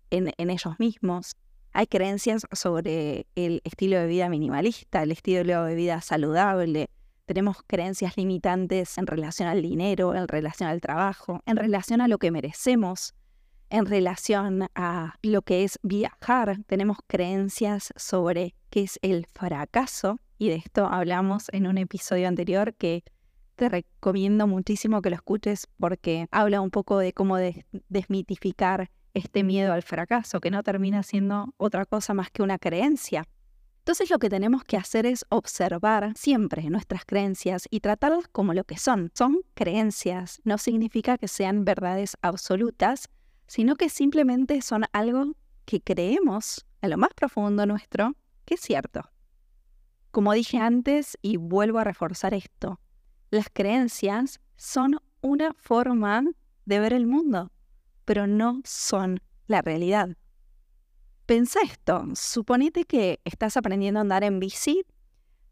en, 0.10 0.34
ellos 0.38 0.74
mismos. 0.79 1.36
Hay 1.72 1.86
creencias 1.86 2.48
sobre 2.51 3.27
el 3.36 3.62
estilo 3.63 4.00
de 4.00 4.08
vida 4.08 4.27
minimalista, 4.27 5.03
el 5.03 5.12
estilo 5.12 5.65
de 5.65 5.75
vida 5.75 6.01
saludable. 6.01 6.89
Tenemos 7.27 7.58
creencias 7.67 8.17
limitantes 8.17 8.98
en 8.98 9.05
relación 9.05 9.48
al 9.48 9.62
dinero, 9.62 10.15
en 10.15 10.27
relación 10.27 10.67
al 10.67 10.82
trabajo, 10.82 11.44
en 11.46 11.58
relación 11.58 12.01
a 12.01 12.08
lo 12.08 12.17
que 12.17 12.32
merecemos, 12.32 13.13
en 13.69 13.86
relación 13.86 14.67
a 14.75 15.15
lo 15.22 15.41
que 15.41 15.63
es 15.63 15.79
viajar. 15.84 16.57
Tenemos 16.67 16.98
creencias 17.07 17.93
sobre 17.95 18.55
qué 18.69 18.84
es 18.84 19.00
el 19.01 19.25
fracaso 19.25 20.19
y 20.38 20.50
de 20.50 20.55
esto 20.55 20.86
hablamos 20.86 21.48
en 21.51 21.67
un 21.67 21.77
episodio 21.77 22.27
anterior 22.27 22.74
que 22.74 23.03
te 23.55 23.69
recomiendo 23.69 24.48
muchísimo 24.48 25.01
que 25.01 25.10
lo 25.10 25.15
escuches 25.15 25.67
porque 25.79 26.27
habla 26.31 26.62
un 26.62 26.72
poco 26.72 26.98
de 26.98 27.13
cómo 27.13 27.38
desmitificar 27.89 28.91
este 29.13 29.43
miedo 29.43 29.72
al 29.72 29.81
fracaso, 29.81 30.41
que 30.41 30.51
no 30.51 30.62
termina 30.62 31.01
siendo 31.03 31.53
otra 31.57 31.86
cosa 31.86 32.13
más 32.13 32.29
que 32.31 32.43
una 32.43 32.60
creencia. 32.60 33.24
Entonces 33.79 34.10
lo 34.10 34.17
que 34.17 34.29
tenemos 34.29 34.63
que 34.63 34.77
hacer 34.77 35.05
es 35.05 35.25
observar 35.29 36.12
siempre 36.17 36.69
nuestras 36.72 37.05
creencias 37.05 37.67
y 37.69 37.79
tratarlas 37.81 38.27
como 38.27 38.53
lo 38.53 38.63
que 38.63 38.77
son. 38.77 39.12
Son 39.13 39.38
creencias, 39.53 40.41
no 40.43 40.57
significa 40.57 41.17
que 41.17 41.27
sean 41.27 41.65
verdades 41.65 42.17
absolutas, 42.22 43.10
sino 43.47 43.75
que 43.75 43.89
simplemente 43.89 44.61
son 44.61 44.85
algo 44.91 45.35
que 45.65 45.81
creemos 45.81 46.65
en 46.81 46.91
lo 46.91 46.97
más 46.97 47.13
profundo 47.15 47.65
nuestro 47.65 48.15
que 48.45 48.55
es 48.55 48.61
cierto. 48.61 49.09
Como 50.11 50.33
dije 50.33 50.57
antes 50.57 51.17
y 51.21 51.37
vuelvo 51.37 51.79
a 51.79 51.83
reforzar 51.83 52.33
esto, 52.33 52.79
las 53.31 53.47
creencias 53.51 54.39
son 54.55 54.99
una 55.21 55.53
forma 55.53 56.23
de 56.65 56.79
ver 56.79 56.93
el 56.93 57.07
mundo, 57.07 57.51
pero 58.05 58.27
no 58.27 58.61
son 58.63 59.19
la 59.47 59.61
realidad. 59.61 60.15
Pensa 61.25 61.59
esto, 61.63 62.05
suponete 62.13 62.85
que 62.85 63.19
estás 63.25 63.57
aprendiendo 63.57 63.99
a 63.99 64.01
andar 64.01 64.23
en 64.23 64.39
bici 64.39 64.85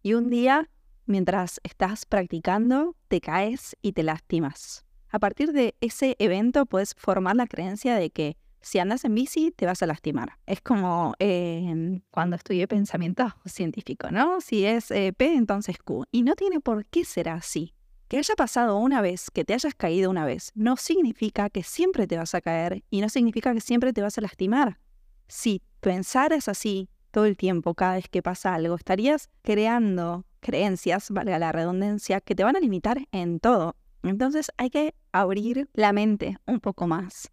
y 0.04 0.14
un 0.14 0.30
día, 0.30 0.70
mientras 1.06 1.60
estás 1.64 2.06
practicando, 2.06 2.96
te 3.08 3.20
caes 3.20 3.76
y 3.82 3.94
te 3.94 4.04
lastimas. 4.04 4.86
A 5.14 5.20
partir 5.20 5.54
de 5.54 5.76
ese 5.80 6.16
evento 6.18 6.66
puedes 6.66 6.96
formar 6.96 7.36
la 7.36 7.46
creencia 7.46 7.96
de 7.96 8.10
que 8.10 8.36
si 8.62 8.80
andas 8.80 9.06
en 9.06 9.14
bici 9.14 9.52
te 9.52 9.68
vas 9.68 9.84
a 9.84 9.86
lastimar. 9.86 10.40
Es 10.48 10.60
como 10.60 11.14
em, 11.20 12.02
cuando 12.10 12.36
estudié 12.36 12.68
pensamiento 12.68 13.28
científico, 13.46 14.10
¿no? 14.10 14.42
Si 14.42 14.66
es 14.66 14.90
eh, 14.90 15.14
P, 15.16 15.36
entonces 15.36 15.78
Q. 15.78 16.06
Y 16.12 16.24
no 16.24 16.34
tiene 16.34 16.60
por 16.60 16.88
qué 16.88 17.06
ser 17.06 17.30
así. 17.30 17.76
Que 18.08 18.18
haya 18.18 18.34
pasado 18.36 18.76
una 18.78 19.02
vez, 19.02 19.30
que 19.30 19.46
te 19.46 19.54
hayas 19.54 19.76
caído 19.76 20.10
una 20.10 20.26
vez, 20.26 20.52
no 20.56 20.78
significa 20.78 21.52
que 21.52 21.62
siempre 21.62 22.08
te 22.08 22.18
vas 22.18 22.34
a 22.34 22.42
caer 22.42 22.84
y 22.90 23.02
no 23.02 23.10
significa 23.10 23.54
que 23.54 23.62
siempre 23.62 23.94
te 23.94 24.02
vas 24.02 24.18
a 24.18 24.22
lastimar. 24.22 24.80
Si 25.28 25.62
pensaras 25.80 26.48
así 26.48 26.90
todo 27.12 27.26
el 27.26 27.38
tiempo, 27.38 27.76
cada 27.76 27.96
vez 27.96 28.10
que 28.10 28.24
pasa 28.24 28.56
algo, 28.56 28.74
estarías 28.74 29.30
creando 29.44 30.26
creencias, 30.40 31.12
valga 31.12 31.38
la 31.38 31.52
redundancia, 31.52 32.20
que 32.20 32.34
te 32.34 32.44
van 32.44 32.56
a 32.56 32.60
limitar 32.60 33.08
en 33.12 33.40
todo. 33.40 33.76
Entonces 34.04 34.52
hay 34.58 34.70
que 34.70 34.94
abrir 35.12 35.70
la 35.74 35.94
mente 35.94 36.38
un 36.46 36.60
poco 36.60 36.88
más. 36.88 37.32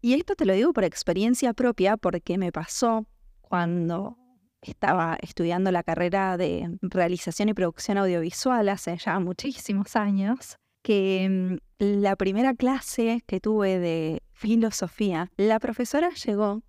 Y 0.00 0.14
esto 0.14 0.34
te 0.36 0.44
lo 0.44 0.52
digo 0.52 0.72
por 0.72 0.84
experiencia 0.84 1.52
propia 1.54 1.96
porque 1.96 2.38
me 2.38 2.52
pasó 2.52 3.06
cuando 3.40 4.16
estaba 4.62 5.16
estudiando 5.20 5.70
la 5.70 5.82
carrera 5.82 6.36
de 6.36 6.78
realización 6.82 7.48
y 7.48 7.54
producción 7.54 7.98
audiovisual 7.98 8.68
hace 8.68 8.96
ya 8.96 9.18
muchísimos 9.20 9.96
años, 9.96 10.56
que 10.82 11.58
mm, 11.78 11.84
la 12.00 12.16
primera 12.16 12.54
clase 12.54 13.22
que 13.26 13.40
tuve 13.40 13.78
de 13.78 14.22
filosofía, 14.32 15.30
la 15.36 15.58
profesora 15.58 16.10
llegó 16.10 16.62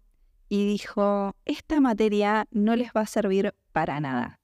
y 0.49 0.65
dijo, 0.65 1.35
esta 1.45 1.79
materia 1.79 2.47
no 2.51 2.75
les 2.75 2.89
va 2.89 3.01
a 3.01 3.05
servir 3.05 3.53
para 3.71 3.99
nada. 3.99 4.38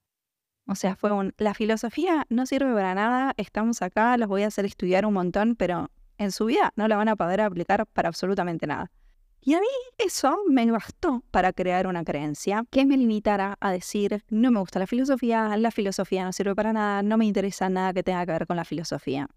O 0.67 0.75
sea, 0.75 0.95
fue 0.95 1.11
un, 1.11 1.33
la 1.37 1.53
filosofía 1.53 2.25
no 2.29 2.45
sirve 2.45 2.73
para 2.73 2.95
nada, 2.95 3.33
estamos 3.37 3.81
acá, 3.81 4.17
los 4.17 4.27
voy 4.27 4.43
a 4.43 4.47
hacer 4.47 4.65
estudiar 4.65 5.05
un 5.05 5.13
montón, 5.13 5.55
pero 5.55 5.91
en 6.17 6.31
su 6.31 6.45
vida 6.45 6.71
no 6.75 6.87
la 6.87 6.97
van 6.97 7.09
a 7.09 7.15
poder 7.15 7.41
aplicar 7.41 7.85
para 7.87 8.09
absolutamente 8.09 8.65
nada. 8.65 8.91
Y 9.41 9.53
a 9.53 9.59
mí 9.59 9.67
eso 9.99 10.37
me 10.49 10.69
bastó 10.71 11.23
para 11.29 11.53
crear 11.53 11.85
una 11.85 12.03
creencia 12.03 12.65
que 12.71 12.83
me 12.83 12.97
limitara 12.97 13.57
a 13.59 13.71
decir, 13.71 14.23
no 14.29 14.49
me 14.49 14.59
gusta 14.59 14.79
la 14.79 14.87
filosofía, 14.87 15.55
la 15.55 15.69
filosofía 15.69 16.25
no 16.25 16.33
sirve 16.33 16.55
para 16.55 16.73
nada, 16.73 17.03
no 17.03 17.15
me 17.17 17.25
interesa 17.25 17.69
nada 17.69 17.93
que 17.93 18.01
tenga 18.01 18.25
que 18.25 18.31
ver 18.31 18.47
con 18.47 18.57
la 18.57 18.65
filosofía. 18.65 19.27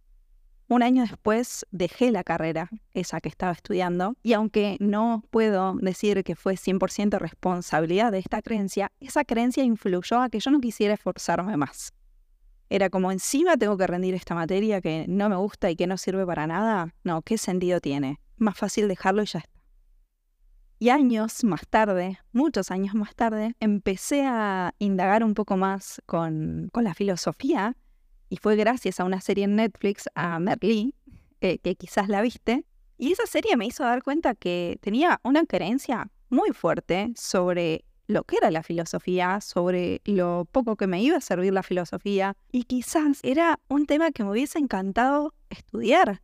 Un 0.69 0.83
año 0.83 1.03
después 1.03 1.67
dejé 1.71 2.11
la 2.11 2.23
carrera, 2.23 2.69
esa 2.93 3.21
que 3.23 3.31
estaba 3.31 3.53
estudiando, 3.53 4.17
y 4.23 4.35
aunque 4.35 4.77
no 4.81 5.25
puedo 5.31 5.75
decir 5.81 6.23
que 6.25 6.37
fue 6.37 6.55
100% 6.55 7.19
responsabilidad 7.19 8.13
de 8.13 8.19
esta 8.19 8.43
creencia, 8.43 8.93
esa 9.01 9.25
creencia 9.25 9.65
influyó 9.65 10.21
a 10.21 10.29
que 10.29 10.41
yo 10.41 10.51
no 10.51 10.61
quisiera 10.61 10.93
esforzarme 10.93 11.57
más. 11.57 11.95
Era 12.69 12.91
como 12.91 13.11
encima 13.11 13.57
tengo 13.57 13.79
que 13.79 13.87
rendir 13.87 14.15
esta 14.15 14.35
materia 14.35 14.83
que 14.83 15.07
no 15.09 15.31
me 15.31 15.37
gusta 15.37 15.71
y 15.71 15.77
que 15.77 15.87
no 15.87 15.97
sirve 15.97 16.27
para 16.27 16.47
nada. 16.47 16.95
No, 17.03 17.23
¿qué 17.23 17.39
sentido 17.39 17.81
tiene? 17.81 18.21
Más 18.37 18.59
fácil 18.59 18.89
dejarlo 18.89 19.23
y 19.23 19.27
ya 19.27 19.39
está. 19.39 19.59
Y 20.81 20.91
años 20.91 21.43
más 21.43 21.67
tarde, 21.67 22.19
muchos 22.33 22.71
años 22.71 22.95
más 22.95 23.15
tarde, 23.17 23.57
empecé 23.59 24.27
a 24.27 24.75
indagar 24.79 25.25
un 25.25 25.35
poco 25.35 25.57
más 25.57 26.01
con, 26.07 26.71
la 26.73 26.95
filosofía 26.95 27.75
y 28.29 28.37
fue 28.37 28.57
gracias 28.57 29.01
a 29.01 29.05
una 29.05 29.21
serie 29.21 29.45
en 29.45 29.57
Netflix, 29.57 30.09
a 30.15 30.39
Merlí, 30.39 30.95
que 31.41 31.77
quizás 31.79 32.09
la 32.09 32.21
viste. 32.23 32.65
Y 32.97 33.13
esa 33.13 33.27
serie 33.27 33.57
me 33.57 33.67
hizo 33.67 33.85
dar 33.85 34.03
cuenta 34.03 34.35
que 34.35 34.79
tenía 34.81 35.21
una 35.23 35.45
creencia 35.45 36.11
muy 36.31 36.51
fuerte 36.51 37.13
sobre 37.17 37.85
lo 38.07 38.25
que 38.25 38.39
era 38.39 38.51
la 38.51 38.63
filosofía, 38.63 39.41
sobre 39.41 40.01
lo 40.05 40.49
poco 40.51 40.77
que 40.77 40.87
me 40.87 41.03
iba 41.03 41.19
a 41.19 41.21
servir 41.21 41.53
la 41.53 41.63
filosofía, 41.63 42.37
y 42.51 42.65
quizás 42.65 43.21
era 43.23 43.61
un 43.69 43.87
tema 43.87 44.11
que 44.13 44.25
me 44.25 44.31
hubiese 44.31 44.59
encantado 44.59 45.35
estudiar. 45.51 46.23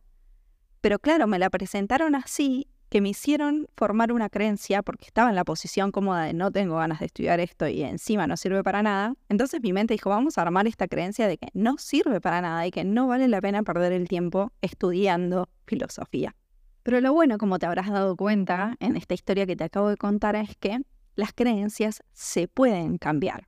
Pero 0.81 0.99
claro, 0.99 1.27
me 1.27 1.39
la 1.39 1.49
presentaron 1.49 2.15
así, 2.15 2.67
que 2.89 3.01
me 3.01 3.09
hicieron 3.09 3.67
formar 3.75 4.11
una 4.11 4.29
creencia, 4.29 4.81
porque 4.83 5.05
estaba 5.05 5.29
en 5.29 5.35
la 5.35 5.43
posición 5.43 5.91
cómoda 5.91 6.23
de 6.23 6.33
no 6.33 6.51
tengo 6.51 6.77
ganas 6.77 6.99
de 6.99 7.07
estudiar 7.07 7.39
esto 7.39 7.67
y 7.67 7.81
encima 7.83 8.27
no 8.27 8.37
sirve 8.37 8.63
para 8.63 8.83
nada. 8.83 9.15
Entonces 9.29 9.61
mi 9.61 9.73
mente 9.73 9.93
dijo, 9.93 10.09
vamos 10.09 10.37
a 10.37 10.41
armar 10.41 10.67
esta 10.67 10.87
creencia 10.87 11.27
de 11.27 11.37
que 11.37 11.47
no 11.53 11.77
sirve 11.77 12.21
para 12.21 12.41
nada 12.41 12.65
y 12.67 12.71
que 12.71 12.83
no 12.83 13.07
vale 13.07 13.27
la 13.27 13.41
pena 13.41 13.63
perder 13.63 13.91
el 13.91 14.07
tiempo 14.07 14.51
estudiando 14.61 15.49
filosofía. 15.65 16.35
Pero 16.83 17.01
lo 17.01 17.13
bueno, 17.13 17.37
como 17.37 17.57
te 17.57 17.65
habrás 17.65 17.89
dado 17.89 18.15
cuenta 18.15 18.75
en 18.79 18.95
esta 18.95 19.15
historia 19.15 19.47
que 19.47 19.55
te 19.55 19.63
acabo 19.63 19.89
de 19.89 19.97
contar, 19.97 20.35
es 20.35 20.55
que 20.55 20.81
las 21.15 21.33
creencias 21.33 22.03
se 22.13 22.47
pueden 22.47 22.97
cambiar. 22.97 23.47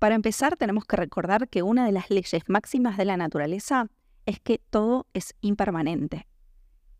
Para 0.00 0.14
empezar, 0.14 0.56
tenemos 0.56 0.86
que 0.86 0.96
recordar 0.96 1.48
que 1.48 1.62
una 1.62 1.84
de 1.84 1.92
las 1.92 2.10
leyes 2.10 2.42
máximas 2.48 2.96
de 2.96 3.04
la 3.04 3.16
naturaleza 3.16 3.86
es 4.26 4.40
que 4.40 4.58
todo 4.70 5.06
es 5.12 5.34
impermanente. 5.40 6.26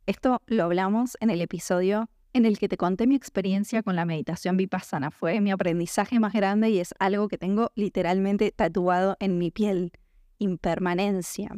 Esto 0.07 0.43
lo 0.47 0.65
hablamos 0.65 1.17
en 1.21 1.31
el 1.31 1.41
episodio 1.41 2.09
en 2.33 2.47
el 2.47 2.59
que 2.59 2.69
te 2.69 2.77
conté 2.77 3.07
mi 3.07 3.15
experiencia 3.15 3.83
con 3.83 3.97
la 3.97 4.05
meditación 4.05 4.57
vipassana. 4.57 5.11
Fue 5.11 5.41
mi 5.41 5.51
aprendizaje 5.51 6.21
más 6.21 6.33
grande 6.33 6.71
y 6.71 6.79
es 6.79 6.95
algo 6.99 7.29
que 7.29 7.39
tengo 7.39 7.73
literalmente 7.75 8.53
tatuado 8.53 9.17
en 9.21 9.39
mi 9.39 9.51
piel. 9.51 9.93
Impermanencia. 10.39 11.57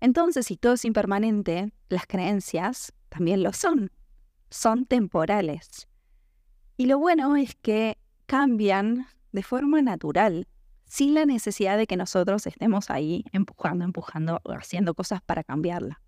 Entonces, 0.00 0.46
si 0.46 0.56
todo 0.56 0.74
es 0.74 0.84
impermanente, 0.84 1.72
las 1.88 2.06
creencias 2.06 2.92
también 3.08 3.42
lo 3.42 3.52
son. 3.52 3.90
Son 4.50 4.86
temporales. 4.86 5.88
Y 6.76 6.86
lo 6.86 6.98
bueno 6.98 7.36
es 7.36 7.54
que 7.56 7.98
cambian 8.26 9.06
de 9.32 9.42
forma 9.42 9.82
natural, 9.82 10.46
sin 10.84 11.14
la 11.14 11.26
necesidad 11.26 11.76
de 11.76 11.86
que 11.86 11.96
nosotros 11.96 12.46
estemos 12.46 12.90
ahí 12.90 13.24
empujando, 13.32 13.84
empujando, 13.84 14.40
haciendo 14.44 14.94
cosas 14.94 15.20
para 15.22 15.42
cambiarla. 15.42 16.03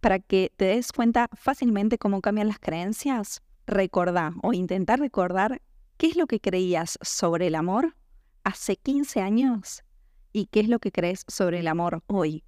Para 0.00 0.20
que 0.20 0.52
te 0.56 0.66
des 0.66 0.92
cuenta 0.92 1.28
fácilmente 1.32 1.98
cómo 1.98 2.20
cambian 2.20 2.48
las 2.48 2.60
creencias, 2.60 3.42
recordá 3.66 4.32
o 4.42 4.52
intentar 4.52 5.00
recordar 5.00 5.60
qué 5.96 6.06
es 6.06 6.16
lo 6.16 6.26
que 6.26 6.40
creías 6.40 6.98
sobre 7.02 7.48
el 7.48 7.56
amor 7.56 7.96
hace 8.44 8.76
15 8.76 9.20
años 9.20 9.82
y 10.32 10.46
qué 10.46 10.60
es 10.60 10.68
lo 10.68 10.78
que 10.78 10.92
crees 10.92 11.24
sobre 11.26 11.58
el 11.58 11.66
amor 11.66 12.04
hoy. 12.06 12.44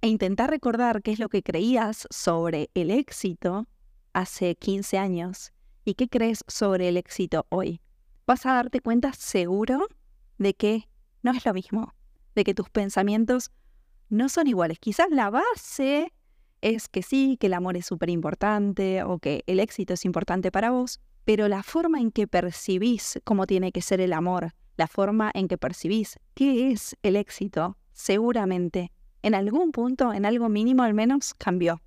E 0.00 0.08
intentar 0.08 0.48
recordar 0.48 1.02
qué 1.02 1.10
es 1.10 1.18
lo 1.18 1.28
que 1.28 1.42
creías 1.42 2.06
sobre 2.10 2.70
el 2.74 2.92
éxito 2.92 3.66
hace 4.12 4.54
15 4.54 4.98
años 4.98 5.52
y 5.84 5.94
qué 5.94 6.08
crees 6.08 6.44
sobre 6.46 6.88
el 6.88 6.96
éxito 6.96 7.46
hoy. 7.48 7.80
Vas 8.26 8.46
a 8.46 8.54
darte 8.54 8.80
cuenta 8.80 9.12
seguro 9.12 9.88
de 10.38 10.54
que 10.54 10.88
no 11.22 11.32
es 11.32 11.44
lo 11.44 11.52
mismo, 11.52 11.94
de 12.36 12.44
que 12.44 12.54
tus 12.54 12.70
pensamientos 12.70 13.50
no 14.08 14.28
son 14.28 14.46
iguales. 14.46 14.78
Quizás 14.78 15.08
la 15.10 15.30
base 15.30 16.12
es 16.60 16.88
que 16.88 17.02
sí, 17.02 17.36
que 17.38 17.46
el 17.46 17.54
amor 17.54 17.76
es 17.76 17.86
súper 17.86 18.10
importante 18.10 19.02
o 19.02 19.18
que 19.18 19.44
el 19.46 19.60
éxito 19.60 19.94
es 19.94 20.04
importante 20.04 20.50
para 20.50 20.70
vos, 20.70 21.00
pero 21.24 21.48
la 21.48 21.62
forma 21.62 22.00
en 22.00 22.10
que 22.10 22.26
percibís 22.26 23.20
cómo 23.24 23.46
tiene 23.46 23.72
que 23.72 23.82
ser 23.82 24.00
el 24.00 24.12
amor, 24.12 24.52
la 24.76 24.86
forma 24.86 25.30
en 25.34 25.48
que 25.48 25.58
percibís 25.58 26.18
qué 26.34 26.70
es 26.70 26.96
el 27.02 27.16
éxito, 27.16 27.76
seguramente 27.92 28.92
en 29.22 29.34
algún 29.34 29.72
punto, 29.72 30.12
en 30.12 30.24
algo 30.24 30.48
mínimo 30.48 30.82
al 30.84 30.94
menos, 30.94 31.34
cambió. 31.34 31.82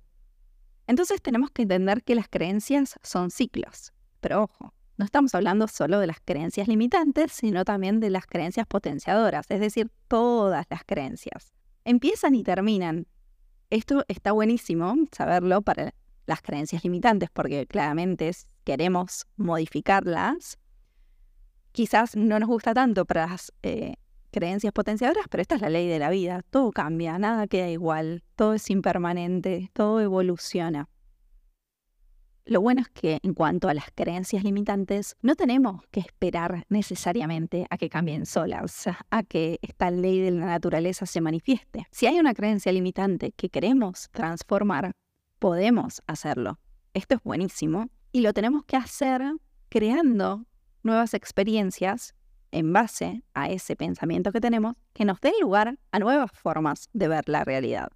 Entonces 0.86 1.22
tenemos 1.22 1.50
que 1.50 1.62
entender 1.62 2.02
que 2.02 2.14
las 2.14 2.28
creencias 2.28 2.98
son 3.02 3.30
ciclos. 3.30 3.92
Pero 4.20 4.42
ojo, 4.42 4.74
no 4.98 5.04
estamos 5.06 5.34
hablando 5.34 5.66
solo 5.68 6.00
de 6.00 6.06
las 6.06 6.20
creencias 6.22 6.68
limitantes, 6.68 7.32
sino 7.32 7.64
también 7.64 8.00
de 8.00 8.10
las 8.10 8.26
creencias 8.26 8.66
potenciadoras, 8.66 9.46
es 9.48 9.60
decir, 9.60 9.90
todas 10.08 10.66
las 10.68 10.84
creencias. 10.84 11.54
Empiezan 11.84 12.34
y 12.34 12.42
terminan. 12.42 13.06
Esto 13.70 14.04
está 14.08 14.32
buenísimo 14.32 14.96
saberlo 15.12 15.62
para 15.62 15.94
las 16.26 16.42
creencias 16.42 16.82
limitantes, 16.82 17.30
porque 17.32 17.68
claramente 17.68 18.32
queremos 18.64 19.26
modificarlas. 19.36 20.58
Quizás 21.70 22.16
no 22.16 22.40
nos 22.40 22.48
gusta 22.48 22.74
tanto 22.74 23.04
para 23.04 23.28
las 23.28 23.52
eh, 23.62 23.94
creencias 24.32 24.72
potenciadoras, 24.72 25.26
pero 25.30 25.42
esta 25.42 25.54
es 25.54 25.60
la 25.60 25.70
ley 25.70 25.86
de 25.86 26.00
la 26.00 26.10
vida. 26.10 26.42
Todo 26.50 26.72
cambia, 26.72 27.16
nada 27.18 27.46
queda 27.46 27.68
igual, 27.68 28.24
todo 28.34 28.54
es 28.54 28.68
impermanente, 28.70 29.70
todo 29.72 30.00
evoluciona. 30.00 30.88
Lo 32.50 32.60
bueno 32.60 32.80
es 32.80 32.88
que 32.88 33.20
en 33.22 33.32
cuanto 33.32 33.68
a 33.68 33.74
las 33.74 33.92
creencias 33.94 34.42
limitantes, 34.42 35.14
no 35.22 35.36
tenemos 35.36 35.84
que 35.92 36.00
esperar 36.00 36.64
necesariamente 36.68 37.64
a 37.70 37.78
que 37.78 37.88
cambien 37.88 38.26
solas, 38.26 38.88
a 39.08 39.22
que 39.22 39.60
esta 39.62 39.92
ley 39.92 40.18
de 40.18 40.32
la 40.32 40.46
naturaleza 40.46 41.06
se 41.06 41.20
manifieste. 41.20 41.86
Si 41.92 42.08
hay 42.08 42.18
una 42.18 42.34
creencia 42.34 42.72
limitante 42.72 43.30
que 43.36 43.50
queremos 43.50 44.08
transformar, 44.10 44.90
podemos 45.38 46.02
hacerlo. 46.08 46.58
Esto 46.92 47.14
es 47.14 47.22
buenísimo 47.22 47.86
y 48.10 48.22
lo 48.22 48.32
tenemos 48.32 48.64
que 48.64 48.76
hacer 48.76 49.22
creando 49.68 50.44
nuevas 50.82 51.14
experiencias 51.14 52.16
en 52.50 52.72
base 52.72 53.22
a 53.32 53.48
ese 53.48 53.76
pensamiento 53.76 54.32
que 54.32 54.40
tenemos 54.40 54.74
que 54.92 55.04
nos 55.04 55.20
den 55.20 55.34
lugar 55.40 55.78
a 55.92 56.00
nuevas 56.00 56.32
formas 56.32 56.88
de 56.94 57.06
ver 57.06 57.28
la 57.28 57.44
realidad. 57.44 57.92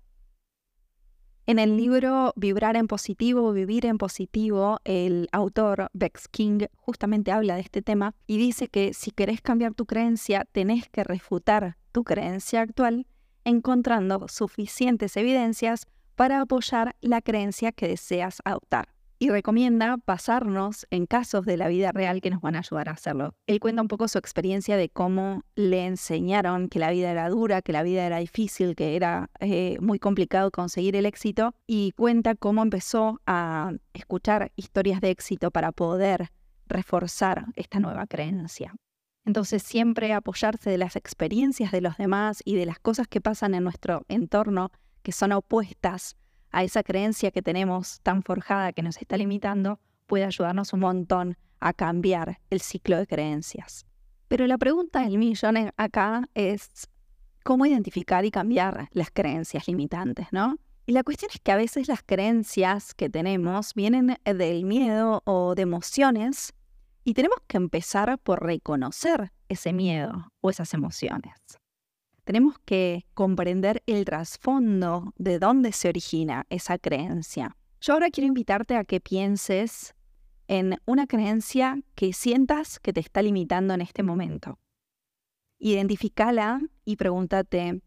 En 1.47 1.59
el 1.59 1.77
libro 1.77 2.33
Vibrar 2.37 2.75
en 2.77 2.87
positivo, 2.87 3.53
vivir 3.53 3.85
en 3.85 3.99
positivo, 3.99 4.79
el 4.85 5.29
autor 5.31 5.91
Bex 5.93 6.27
King 6.29 6.61
justamente 6.75 7.33
habla 7.33 7.57
de 7.57 7.61
este 7.61 7.83
tema 7.83 8.15
y 8.27 8.39
dice 8.39 8.69
que 8.69 8.95
si 8.95 9.11
querés 9.11 9.43
cambiar 9.43 9.75
tu 9.75 9.85
creencia, 9.85 10.47
tenés 10.53 10.89
que 10.89 11.05
refutar 11.05 11.77
tu 11.93 12.03
creencia 12.03 12.63
actual 12.63 13.07
encontrando 13.45 14.27
suficientes 14.29 15.19
evidencias 15.19 15.87
para 16.15 16.41
apoyar 16.41 16.97
la 17.03 17.21
creencia 17.21 17.73
que 17.73 17.89
deseas 17.89 18.41
adoptar 18.47 18.94
y 19.25 19.31
recomienda 19.31 19.97
basarnos 20.07 20.87
en 20.91 21.07
casos 21.07 21.47
de 21.47 21.57
la 21.57 21.69
vida 21.69 21.93
real 21.93 22.21
que 22.21 22.29
nos 22.29 22.43
van 22.43 22.57
a 22.57 22.59
ayudar 22.59 22.91
a 22.91 22.93
hacerlo. 22.93 23.35
Él 23.47 23.59
cuenta 23.59 23.81
un 23.81 23.89
poco 23.89 24.07
su 24.07 24.19
experiencia 24.19 24.77
de 24.77 24.91
cómo 24.91 25.45
le 25.55 25.87
enseñaron 25.87 26.69
que 26.69 26.79
la 26.79 26.91
vida 26.91 27.11
era 27.11 27.31
dura, 27.31 27.63
que 27.63 27.73
la 27.73 27.83
vida 27.83 28.05
era 28.05 28.19
difícil, 28.19 28.75
que 28.77 28.97
era 28.97 29.31
eh, 29.41 29.79
muy 29.81 29.99
complicado 29.99 30.51
conseguir 30.51 30.95
el 30.95 31.07
éxito 31.07 31.55
y 31.67 31.93
cuenta 31.93 32.35
cómo 32.35 32.63
empezó 32.63 33.19
a 33.27 33.73
escuchar 33.95 34.53
historias 34.57 35.01
de 35.01 35.09
éxito 35.09 35.51
para 35.51 35.73
poder 35.73 36.29
reforzar 36.67 37.47
esta 37.57 37.81
nueva 37.81 38.07
creencia. 38.07 38.75
Entonces 39.25 39.63
siempre 39.63 40.13
apoyarse 40.13 40.69
de 40.69 40.77
las 40.77 40.97
experiencias 40.97 41.73
de 41.73 41.81
los 41.81 41.97
demás 41.97 42.43
y 42.45 42.57
de 42.57 42.67
las 42.67 42.79
cosas 42.79 43.09
que 43.09 43.23
pasan 43.23 43.55
en 43.55 43.65
nuestro 43.65 44.05
entorno 44.09 44.71
que 45.03 45.13
son 45.13 45.33
opuestas 45.33 46.15
a 46.55 46.63
esa 46.63 46.85
creencia 46.85 47.33
que 47.33 47.43
tenemos 47.43 48.01
tan 48.03 48.23
forjada 48.23 48.73
que 48.73 48.83
nos 48.83 48.97
está 48.99 49.17
limitando, 49.17 49.81
puede 50.07 50.25
ayudarnos 50.25 50.73
un 50.73 50.81
montón 50.81 51.37
a 51.59 51.73
cambiar 51.73 52.41
el 52.49 52.61
ciclo 52.61 52.97
de 52.97 53.09
creencias. 53.09 53.87
Pero 54.29 54.47
la 54.47 54.57
pregunta 54.57 55.01
del 55.01 55.19
millón 55.19 55.73
acá 55.77 56.29
es 56.35 56.89
cómo 57.43 57.67
identificar 57.67 58.25
y 58.25 58.31
cambiar 58.31 58.89
las 58.93 59.11
creencias 59.11 59.67
limitantes, 59.67 60.29
¿no? 60.31 60.57
Y 60.87 60.93
la 60.93 61.03
cuestión 61.03 61.31
es 61.35 61.41
que 61.41 61.51
a 61.51 61.57
veces 61.57 61.89
las 61.89 62.05
creencias 62.05 62.95
que 62.95 63.11
tenemos 63.11 63.75
vienen 63.75 64.17
del 64.25 64.65
miedo 64.65 65.23
o 65.25 65.57
de 65.57 65.63
emociones 65.63 66.53
y 67.03 67.15
tenemos 67.15 67.39
que 67.49 67.57
empezar 67.57 68.17
por 68.19 68.45
reconocer 68.45 69.33
ese 69.49 69.73
miedo 69.73 70.29
o 70.41 70.51
esas 70.51 70.73
emociones 70.73 71.35
tenemos 72.25 72.59
que 72.65 73.07
comprender 73.15 73.83
el 73.87 74.05
trasfondo 74.05 75.13
de 75.17 75.39
dónde 75.39 75.73
se 75.73 75.89
origina 75.89 76.47
esa 76.49 76.79
creencia. 76.79 77.57
Yo 77.81 77.93
ahora 77.93 78.11
quiero 78.11 78.29
invitarte 78.29 78.77
a 78.77 78.85
que 78.85 79.01
pienses 79.01 79.95
en 80.49 80.79
una 80.87 81.07
creencia 81.07 81.79
que 81.95 82.13
sientas 82.13 82.81
que 82.81 82.93
te 82.93 83.01
está 83.01 83.23
limitando 83.23 83.75
en 83.75 83.83
este 83.83 84.03
momento. 84.03 84.59
Identificala 85.59 86.61
y 86.85 86.97
pregúntate, 86.97 87.83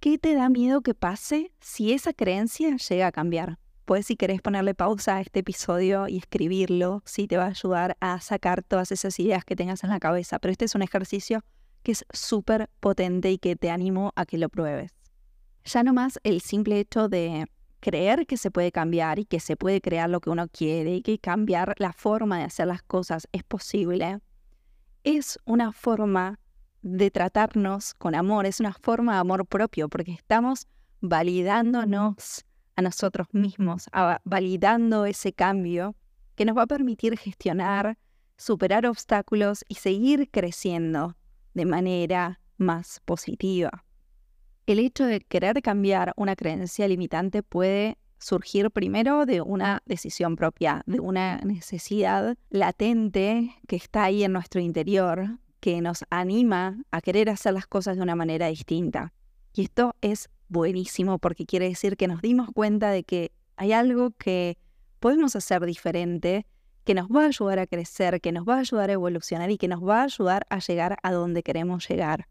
¿qué 0.00 0.18
te 0.18 0.34
da 0.34 0.48
miedo 0.48 0.80
que 0.80 0.94
pase 0.94 1.52
si 1.60 1.92
esa 1.92 2.12
creencia 2.12 2.76
llega 2.76 3.08
a 3.08 3.12
cambiar? 3.12 3.58
Puedes 3.84 4.06
si 4.06 4.16
querés 4.16 4.42
ponerle 4.42 4.74
pausa 4.74 5.16
a 5.16 5.20
este 5.20 5.40
episodio 5.40 6.08
y 6.08 6.18
escribirlo, 6.18 7.02
sí 7.06 7.26
te 7.26 7.38
va 7.38 7.44
a 7.44 7.48
ayudar 7.48 7.96
a 8.00 8.20
sacar 8.20 8.62
todas 8.62 8.92
esas 8.92 9.18
ideas 9.18 9.44
que 9.44 9.56
tengas 9.56 9.82
en 9.82 9.90
la 9.90 9.98
cabeza, 9.98 10.38
pero 10.38 10.52
este 10.52 10.66
es 10.66 10.74
un 10.74 10.82
ejercicio 10.82 11.42
que 11.82 11.92
es 11.92 12.04
súper 12.12 12.68
potente 12.80 13.30
y 13.30 13.38
que 13.38 13.56
te 13.56 13.70
animo 13.70 14.12
a 14.16 14.26
que 14.26 14.38
lo 14.38 14.48
pruebes. 14.48 14.92
Ya 15.64 15.82
nomás 15.82 16.18
el 16.22 16.40
simple 16.40 16.78
hecho 16.78 17.08
de 17.08 17.46
creer 17.80 18.26
que 18.26 18.36
se 18.36 18.50
puede 18.50 18.72
cambiar 18.72 19.18
y 19.18 19.24
que 19.24 19.40
se 19.40 19.56
puede 19.56 19.80
crear 19.80 20.10
lo 20.10 20.20
que 20.20 20.30
uno 20.30 20.48
quiere 20.48 20.96
y 20.96 21.02
que 21.02 21.18
cambiar 21.18 21.74
la 21.78 21.92
forma 21.92 22.38
de 22.38 22.44
hacer 22.44 22.66
las 22.66 22.82
cosas 22.82 23.28
es 23.32 23.44
posible, 23.44 24.20
es 25.04 25.38
una 25.44 25.72
forma 25.72 26.40
de 26.82 27.10
tratarnos 27.10 27.94
con 27.94 28.14
amor, 28.14 28.46
es 28.46 28.60
una 28.60 28.72
forma 28.72 29.14
de 29.14 29.18
amor 29.20 29.46
propio, 29.46 29.88
porque 29.88 30.12
estamos 30.12 30.66
validándonos 31.00 32.44
a 32.76 32.82
nosotros 32.82 33.26
mismos, 33.32 33.88
validando 34.24 35.04
ese 35.04 35.32
cambio 35.32 35.96
que 36.34 36.44
nos 36.44 36.56
va 36.56 36.62
a 36.62 36.66
permitir 36.66 37.18
gestionar, 37.18 37.98
superar 38.36 38.86
obstáculos 38.86 39.64
y 39.68 39.74
seguir 39.74 40.30
creciendo 40.30 41.16
de 41.58 41.66
manera 41.66 42.40
más 42.56 43.00
positiva. 43.04 43.84
El 44.66 44.78
hecho 44.78 45.04
de 45.04 45.20
querer 45.20 45.60
cambiar 45.60 46.12
una 46.16 46.36
creencia 46.36 46.86
limitante 46.86 47.42
puede 47.42 47.98
surgir 48.18 48.70
primero 48.70 49.26
de 49.26 49.40
una 49.40 49.82
decisión 49.84 50.36
propia, 50.36 50.82
de 50.86 51.00
una 51.00 51.38
necesidad 51.38 52.36
latente 52.50 53.54
que 53.66 53.76
está 53.76 54.04
ahí 54.04 54.22
en 54.22 54.32
nuestro 54.32 54.60
interior, 54.60 55.38
que 55.58 55.80
nos 55.80 56.04
anima 56.10 56.80
a 56.92 57.00
querer 57.00 57.28
hacer 57.28 57.54
las 57.54 57.66
cosas 57.66 57.96
de 57.96 58.02
una 58.02 58.14
manera 58.14 58.46
distinta. 58.46 59.12
Y 59.52 59.62
esto 59.62 59.96
es 60.00 60.30
buenísimo 60.48 61.18
porque 61.18 61.44
quiere 61.44 61.68
decir 61.68 61.96
que 61.96 62.06
nos 62.06 62.22
dimos 62.22 62.50
cuenta 62.54 62.90
de 62.90 63.02
que 63.02 63.32
hay 63.56 63.72
algo 63.72 64.12
que 64.12 64.58
podemos 65.00 65.34
hacer 65.34 65.64
diferente 65.66 66.46
que 66.88 66.94
nos 66.94 67.08
va 67.08 67.24
a 67.24 67.26
ayudar 67.26 67.58
a 67.58 67.66
crecer, 67.66 68.18
que 68.18 68.32
nos 68.32 68.48
va 68.48 68.54
a 68.54 68.60
ayudar 68.60 68.88
a 68.88 68.94
evolucionar 68.94 69.50
y 69.50 69.58
que 69.58 69.68
nos 69.68 69.86
va 69.86 70.00
a 70.00 70.04
ayudar 70.04 70.46
a 70.48 70.58
llegar 70.58 70.96
a 71.02 71.12
donde 71.12 71.42
queremos 71.42 71.86
llegar. 71.86 72.28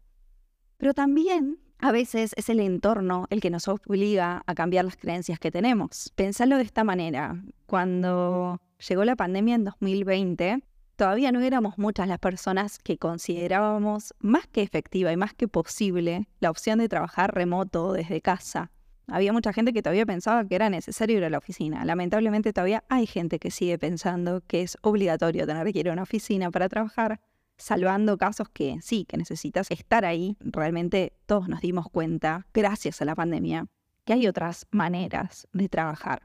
Pero 0.78 0.94
también 0.94 1.60
a 1.78 1.92
veces 1.92 2.32
es 2.36 2.48
el 2.48 2.58
entorno 2.58 3.28
el 3.30 3.40
que 3.40 3.50
nos 3.50 3.68
obliga 3.68 4.42
a 4.44 4.54
cambiar 4.56 4.84
las 4.84 4.96
creencias 4.96 5.38
que 5.38 5.52
tenemos. 5.52 6.12
Pensalo 6.16 6.56
de 6.56 6.64
esta 6.64 6.82
manera. 6.82 7.40
Cuando 7.66 8.60
llegó 8.88 9.04
la 9.04 9.14
pandemia 9.14 9.54
en 9.54 9.62
2020, 9.62 10.64
todavía 10.96 11.30
no 11.30 11.40
éramos 11.40 11.78
muchas 11.78 12.08
las 12.08 12.18
personas 12.18 12.80
que 12.80 12.98
considerábamos 12.98 14.12
más 14.18 14.48
que 14.48 14.62
efectiva 14.62 15.12
y 15.12 15.16
más 15.16 15.34
que 15.34 15.46
posible 15.46 16.26
la 16.40 16.50
opción 16.50 16.80
de 16.80 16.88
trabajar 16.88 17.32
remoto 17.32 17.92
desde 17.92 18.20
casa 18.20 18.72
había 19.08 19.32
mucha 19.32 19.52
gente 19.52 19.72
que 19.72 19.82
todavía 19.82 20.06
pensaba 20.06 20.44
que 20.46 20.54
era 20.54 20.70
necesario 20.70 21.18
ir 21.18 21.24
a 21.24 21.30
la 21.30 21.38
oficina. 21.38 21.84
Lamentablemente 21.84 22.52
todavía 22.52 22.84
hay 22.88 23.06
gente 23.06 23.38
que 23.38 23.50
sigue 23.50 23.78
pensando 23.78 24.42
que 24.46 24.62
es 24.62 24.76
obligatorio 24.82 25.46
tener 25.46 25.72
que 25.72 25.78
ir 25.78 25.88
a 25.88 25.92
una 25.92 26.02
oficina 26.02 26.50
para 26.50 26.68
trabajar, 26.68 27.20
salvando 27.56 28.18
casos 28.18 28.48
que 28.48 28.78
sí, 28.82 29.04
que 29.04 29.16
necesitas 29.16 29.70
estar 29.70 30.04
ahí. 30.04 30.36
Realmente 30.40 31.14
todos 31.26 31.48
nos 31.48 31.60
dimos 31.60 31.86
cuenta, 31.90 32.46
gracias 32.52 33.00
a 33.02 33.04
la 33.04 33.14
pandemia, 33.14 33.66
que 34.04 34.12
hay 34.12 34.26
otras 34.26 34.66
maneras 34.70 35.48
de 35.52 35.68
trabajar. 35.68 36.22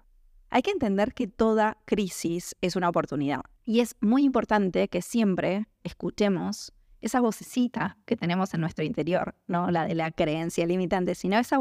Hay 0.49 0.61
que 0.61 0.71
entender 0.71 1.13
que 1.13 1.27
toda 1.27 1.77
crisis 1.85 2.55
es 2.61 2.75
una 2.75 2.89
oportunidad 2.89 3.41
y 3.65 3.79
es 3.79 3.95
muy 4.01 4.23
importante 4.23 4.87
que 4.87 5.01
siempre 5.01 5.67
escuchemos 5.83 6.73
esa 7.03 7.19
vocecita 7.19 7.97
que 8.05 8.15
tenemos 8.15 8.53
en 8.53 8.61
nuestro 8.61 8.85
interior, 8.85 9.35
no 9.47 9.69
la 9.69 9.85
de 9.85 9.93
la 9.93 10.11
creencia 10.11 10.65
limitante, 10.65 11.15
sino 11.15 11.37
esa, 11.37 11.57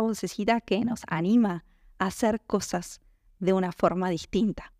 vocecita 0.00 0.62
que 0.62 0.82
nos 0.84 1.02
anima 1.08 1.64
a 1.98 2.06
hacer 2.06 2.40
cosas 2.40 3.00
de 3.38 3.52
una 3.52 3.70
forma 3.70 4.08
distinta. 4.08 4.72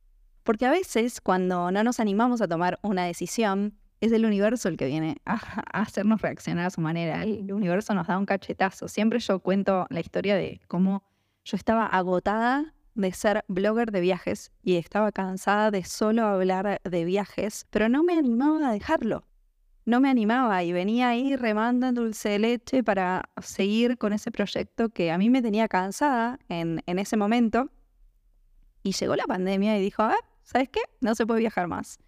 Porque 0.45 0.65
a 0.65 0.71
veces 0.71 1.21
cuando 1.21 1.71
no 1.71 1.85
nos 1.85 2.01
animamos 2.01 2.41
a 2.41 2.49
tomar 2.49 2.79
una 2.83 3.05
decisión, 3.05 3.79
es 4.01 4.11
el 4.13 4.25
universo 4.25 4.71
el 4.71 4.79
que 4.79 4.87
viene 4.87 5.19
a, 5.27 5.35
hacernos 5.73 6.23
reaccionar 6.23 6.67
a 6.67 6.71
su 6.71 6.81
manera. 6.81 7.23
El 7.23 7.53
universo 7.53 7.93
nos 7.93 8.07
da 8.07 8.17
un 8.17 8.25
cachetazo. 8.25 8.89
Siempre 8.89 9.19
yo 9.19 9.41
cuento 9.41 9.87
la 9.91 10.01
historia 10.01 10.37
de 10.37 10.61
cómo 10.69 11.05
yo 11.45 11.57
estaba 11.57 11.85
agotada 11.85 12.75
de 12.95 13.13
ser 13.13 13.45
blogger 13.47 13.93
de 13.93 14.01
viajes 14.01 14.53
y 14.63 14.77
estaba 14.77 15.13
cansada 15.13 15.71
de 15.71 15.85
solo 15.85 16.25
hablar 16.25 16.81
de 16.83 17.05
viajes, 17.05 17.67
pero 17.71 17.91
no 17.91 18.03
me 18.03 18.15
animaba 18.15 18.71
a 18.71 18.73
dejarlo. 18.73 19.28
No 19.89 20.01
me 20.01 20.11
animaba 20.11 20.63
y 20.65 20.73
venía 20.75 21.09
ahí 21.09 21.35
remando 21.35 21.87
en 21.87 21.95
dulce 21.95 22.29
de 22.29 22.39
leche 22.39 22.85
para 22.85 23.31
seguir 23.41 23.97
con 23.97 24.13
ese 24.13 24.31
proyecto 24.31 24.91
que 24.91 25.11
a 25.11 25.17
mí 25.17 25.31
me 25.31 25.41
tenía 25.41 25.67
cansada 25.67 26.39
en, 26.51 26.83
en 26.85 26.99
ese 26.99 27.17
momento. 27.17 27.71
Y 28.83 28.93
llegó 28.93 29.17
la 29.17 29.25
pandemia 29.25 29.79
y 29.79 29.81
dijo, 29.81 30.03
a 30.03 30.09
ver, 30.09 30.19
¿sabes 30.43 30.69
qué? 30.69 30.81
No 31.01 31.15
se 31.15 31.25
puede 31.25 31.41
viajar 31.41 31.69
más. 31.69 32.01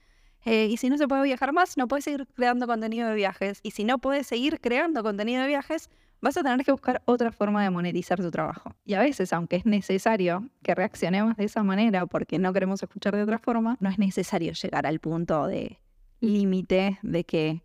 Eh, 0.44 0.66
y 0.66 0.76
si 0.76 0.90
no 0.90 0.98
se 0.98 1.08
puede 1.08 1.22
viajar 1.22 1.54
más, 1.54 1.78
no 1.78 1.88
puedes 1.88 2.04
seguir 2.04 2.26
creando 2.34 2.66
contenido 2.66 3.08
de 3.08 3.14
viajes. 3.14 3.60
Y 3.62 3.70
si 3.70 3.84
no 3.84 3.98
puedes 3.98 4.26
seguir 4.26 4.60
creando 4.60 5.02
contenido 5.02 5.40
de 5.40 5.48
viajes, 5.48 5.88
vas 6.20 6.36
a 6.36 6.42
tener 6.42 6.62
que 6.66 6.72
buscar 6.72 7.00
otra 7.06 7.32
forma 7.32 7.64
de 7.64 7.70
monetizar 7.70 8.20
tu 8.20 8.30
trabajo. 8.30 8.74
Y 8.84 8.92
a 8.92 9.00
veces, 9.00 9.32
aunque 9.32 9.56
es 9.56 9.64
necesario 9.64 10.50
que 10.62 10.74
reaccionemos 10.74 11.34
de 11.38 11.44
esa 11.44 11.62
manera 11.62 12.04
porque 12.04 12.38
no 12.38 12.52
queremos 12.52 12.82
escuchar 12.82 13.16
de 13.16 13.22
otra 13.22 13.38
forma, 13.38 13.78
no 13.80 13.88
es 13.88 13.98
necesario 13.98 14.52
llegar 14.52 14.86
al 14.86 15.00
punto 15.00 15.46
de 15.46 15.78
límite 16.20 16.98
de 17.02 17.24
que 17.24 17.62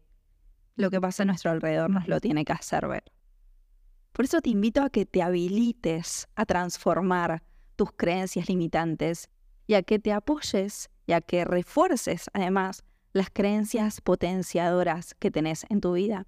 lo 0.76 0.90
que 0.90 1.02
pasa 1.02 1.24
a 1.24 1.26
nuestro 1.26 1.52
alrededor 1.52 1.90
nos 1.90 2.08
lo 2.08 2.20
tiene 2.20 2.46
que 2.46 2.54
hacer 2.54 2.88
ver. 2.88 3.04
Por 4.12 4.26
eso 4.26 4.42
te 4.42 4.50
invito 4.50 4.82
a 4.82 4.90
que 4.90 5.06
te 5.06 5.22
habilites 5.22 6.28
a 6.36 6.46
transformar 6.46 7.44
tus 7.76 7.92
creencias 7.92 8.48
limitantes 8.48 9.30
y 9.68 9.74
a 9.74 9.84
que 9.84 10.00
te 10.00 10.14
apoyes 10.14 10.90
y 11.06 11.14
a 11.14 11.22
que 11.22 11.44
refuerces 11.44 12.30
además 12.34 12.84
las 13.12 13.30
creencias 13.30 14.02
potenciadoras 14.02 15.16
que 15.16 15.32
tenés 15.32 15.66
en 15.70 15.82
tu 15.82 15.94
vida. 15.94 16.28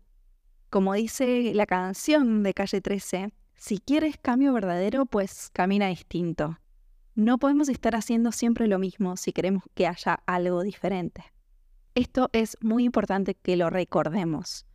Como 0.69 0.93
dice 0.93 1.53
la 1.53 1.65
canción 1.65 2.43
de 2.43 2.53
Calle 2.53 2.81
13, 2.81 3.33
si 3.55 3.79
quieres 3.79 4.17
cambio 4.17 4.53
verdadero, 4.53 5.05
pues 5.05 5.49
camina 5.53 5.87
distinto. 5.87 6.59
No 7.15 7.37
podemos 7.37 7.69
estar 7.69 7.95
haciendo 7.95 8.31
siempre 8.31 8.67
lo 8.67 8.79
mismo 8.79 9.17
si 9.17 9.33
queremos 9.33 9.63
que 9.73 9.87
haya 9.87 10.19
algo 10.25 10.61
diferente. 10.61 11.23
Esto 11.97 12.29
es 12.31 12.57
muy 12.61 12.85
importante 12.85 13.35
que 13.35 13.57
lo 13.57 13.69
recordemos. 13.69 14.65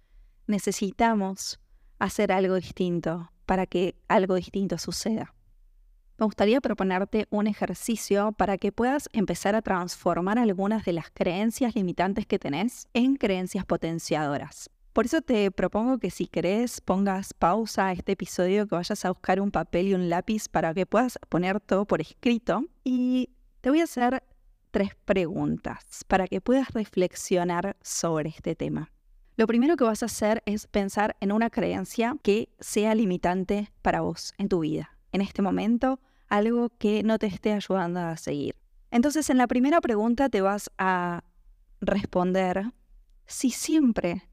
Necesitamos 0.47 1.61
hacer 1.99 2.33
algo 2.33 2.57
distinto 2.57 3.31
para 3.47 3.67
que 3.67 3.95
algo 4.09 4.35
distinto 4.35 4.77
suceda 4.77 5.35
me 6.23 6.27
gustaría 6.27 6.61
proponerte 6.61 7.27
un 7.31 7.49
ejercicio 7.49 8.31
para 8.31 8.57
que 8.57 8.71
puedas 8.71 9.09
empezar 9.13 9.57
a 9.57 9.63
transformar 9.63 10.39
algunas 10.39 10.85
de 10.85 10.93
las 10.93 11.11
creencias 11.13 11.75
limitantes 11.75 12.27
que 12.27 12.39
tenés 12.39 12.87
en 12.95 13.17
creencias 13.17 13.65
potenciadoras. 13.65 14.71
Por 14.93 15.07
eso 15.07 15.21
te 15.21 15.51
propongo 15.51 15.99
que 15.99 16.13
si 16.13 16.29
querés 16.29 16.81
pongas 16.81 17.35
pausa 17.35 17.89
a 17.89 17.93
este 17.93 18.13
episodio, 18.13 18.69
que 18.69 18.77
vayas 18.77 19.05
a 19.05 19.09
buscar 19.09 19.41
un 19.41 19.51
papel 19.51 19.89
y 19.89 19.95
un 19.95 20.09
lápiz 20.11 20.49
para 20.49 20.73
que 20.75 20.87
puedas 20.87 21.19
poner 21.29 21.59
todo 21.59 21.87
por 21.87 22.01
escrito. 22.01 22.67
Y 22.85 23.31
te 23.61 23.71
voy 23.71 23.81
a 23.81 23.85
hacer 23.85 24.23
tres 24.73 24.97
preguntas 25.05 26.05
para 26.09 26.27
que 26.27 26.41
puedas 26.41 26.71
reflexionar 26.71 27.77
sobre 27.83 28.31
este 28.31 28.57
tema. 28.57 28.91
Lo 29.37 29.47
primero 29.47 29.77
que 29.77 29.85
vas 29.85 30.03
a 30.03 30.07
hacer 30.07 30.43
es 30.47 30.67
pensar 30.67 31.17
en 31.21 31.31
una 31.31 31.51
creencia 31.51 32.17
que 32.23 32.49
sea 32.59 32.95
limitante 32.95 33.71
para 33.83 34.01
vos 34.01 34.35
en 34.39 34.49
tu 34.49 34.61
vida. 34.61 34.99
En 35.13 35.21
este 35.21 35.43
momento, 35.43 36.01
algo 36.29 36.71
que 36.71 37.03
no 37.03 37.19
te 37.19 37.27
esté 37.27 37.53
ayudando 37.53 38.01
a 38.01 38.17
seguir. 38.17 38.57
Entonces, 38.91 39.31
en 39.31 39.39
la 39.39 39.47
primera 39.47 39.81
pregunta 39.81 40.29
te 40.29 40.41
vas 40.41 40.71
a 40.79 41.23
responder 41.81 42.73
si 43.27 43.51
siempre 43.51 44.29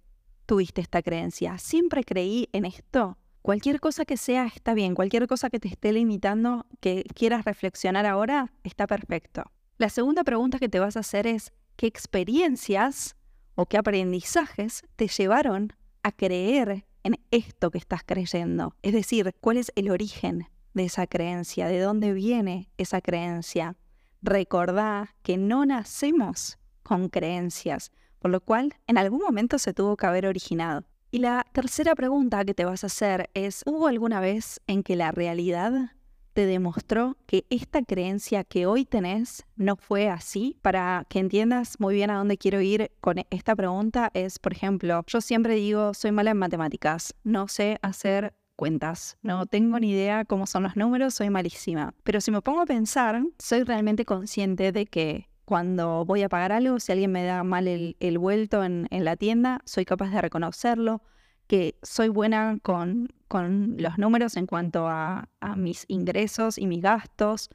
tuviste 0.46 0.82
esta 0.82 1.02
creencia, 1.02 1.58
siempre 1.58 2.04
creí 2.04 2.50
en 2.54 2.66
esto. 2.66 3.18
Cualquier 3.42 3.80
cosa 3.80 4.04
que 4.04 4.18
sea 4.18 4.46
está 4.48 4.74
bien, 4.74 4.96
cualquier 4.96 5.28
cosa 5.28 5.50
que 5.50 5.60
te 5.60 5.68
esté 5.68 5.94
limitando, 5.94 6.66
que 6.82 7.04
quieras 7.14 7.46
reflexionar 7.46 8.06
ahora, 8.06 8.52
está 8.64 8.86
perfecto. 8.88 9.44
La 9.80 9.90
segunda 9.90 10.24
pregunta 10.24 10.60
que 10.60 10.70
te 10.70 10.80
vas 10.80 10.96
a 10.98 11.00
hacer 11.00 11.26
es, 11.26 11.52
¿qué 11.76 11.88
experiencias 11.88 13.16
o 13.56 13.66
qué 13.66 13.78
aprendizajes 13.78 14.84
te 14.96 15.08
llevaron 15.08 15.74
a 16.04 16.12
creer 16.12 16.86
en 17.04 17.20
esto 17.32 17.72
que 17.72 17.80
estás 17.80 18.02
creyendo? 18.06 18.76
Es 18.82 18.94
decir, 18.94 19.34
¿cuál 19.40 19.58
es 19.58 19.72
el 19.76 19.90
origen 19.90 20.48
de 20.74 20.86
esa 20.86 21.08
creencia, 21.08 21.68
de 21.68 21.80
dónde 21.80 22.14
viene 22.14 22.70
esa 22.78 23.02
creencia. 23.02 23.76
Recordá 24.22 25.16
que 25.24 25.38
no 25.38 25.66
nacemos 25.66 26.58
con 26.84 27.10
creencias, 27.10 27.92
por 28.20 28.32
lo 28.32 28.42
cual 28.42 28.76
en 28.88 28.98
algún 28.98 29.20
momento 29.20 29.58
se 29.60 29.74
tuvo 29.74 29.96
que 29.98 30.06
haber 30.06 30.26
originado. 30.26 30.84
Y 31.12 31.20
la 31.20 31.46
tercera 31.54 31.96
pregunta 31.96 32.46
que 32.46 32.54
te 32.54 32.66
vas 32.66 32.84
a 32.84 32.88
hacer 32.88 33.30
es, 33.34 33.64
¿hubo 33.66 33.88
alguna 33.88 34.20
vez 34.20 34.62
en 34.68 34.84
que 34.84 34.96
la 34.96 35.12
realidad 35.12 35.92
te 36.34 36.46
demostró 36.46 37.18
que 37.26 37.46
esta 37.50 37.84
creencia 37.84 38.44
que 38.44 38.66
hoy 38.66 38.86
tenés 38.86 39.46
no 39.56 39.76
fue 39.76 40.10
así? 40.10 40.58
Para 40.62 41.06
que 41.10 41.20
entiendas 41.20 41.80
muy 41.80 41.96
bien 41.96 42.10
a 42.10 42.18
dónde 42.18 42.38
quiero 42.38 42.62
ir 42.62 42.92
con 43.02 43.18
esta 43.30 43.56
pregunta 43.56 44.12
es, 44.14 44.40
por 44.40 44.54
ejemplo, 44.54 45.04
yo 45.08 45.22
siempre 45.22 45.56
digo, 45.56 45.94
soy 45.94 46.12
mala 46.12 46.32
en 46.32 46.38
matemáticas, 46.38 47.14
no 47.24 47.48
sé 47.48 47.80
hacer 47.82 48.34
cuentas. 48.56 49.18
No 49.22 49.46
tengo 49.46 49.80
ni 49.80 49.92
idea 49.92 50.26
cómo 50.26 50.46
son 50.46 50.64
los 50.64 50.76
números, 50.76 51.14
soy 51.14 51.30
malísima. 51.30 51.94
Pero 52.04 52.20
si 52.20 52.30
me 52.30 52.42
pongo 52.42 52.62
a 52.62 52.66
pensar, 52.66 53.24
soy 53.40 53.64
realmente 53.64 54.04
consciente 54.04 54.74
de 54.74 54.86
que 54.86 55.30
cuando 55.46 56.06
voy 56.06 56.24
a 56.24 56.30
pagar 56.30 56.52
algo, 56.52 56.80
si 56.80 56.92
alguien 56.92 57.12
me 57.12 57.24
da 57.24 57.44
mal 57.44 57.68
el, 57.68 58.18
vuelto 58.20 58.64
en, 58.64 58.88
la 58.92 59.16
tienda, 59.16 59.62
soy 59.66 59.86
capaz 59.86 60.12
de 60.12 60.22
reconocerlo, 60.22 61.02
que 61.50 61.80
soy 61.82 62.10
buena 62.10 62.60
con, 62.62 63.10
con 63.28 63.76
los 63.80 63.98
números 63.98 64.38
en 64.38 64.46
cuanto 64.46 64.88
a, 64.88 65.30
a 65.40 65.56
mis 65.56 65.84
ingresos 65.88 66.60
y 66.60 66.68
mis 66.68 66.84
gastos. 66.84 67.50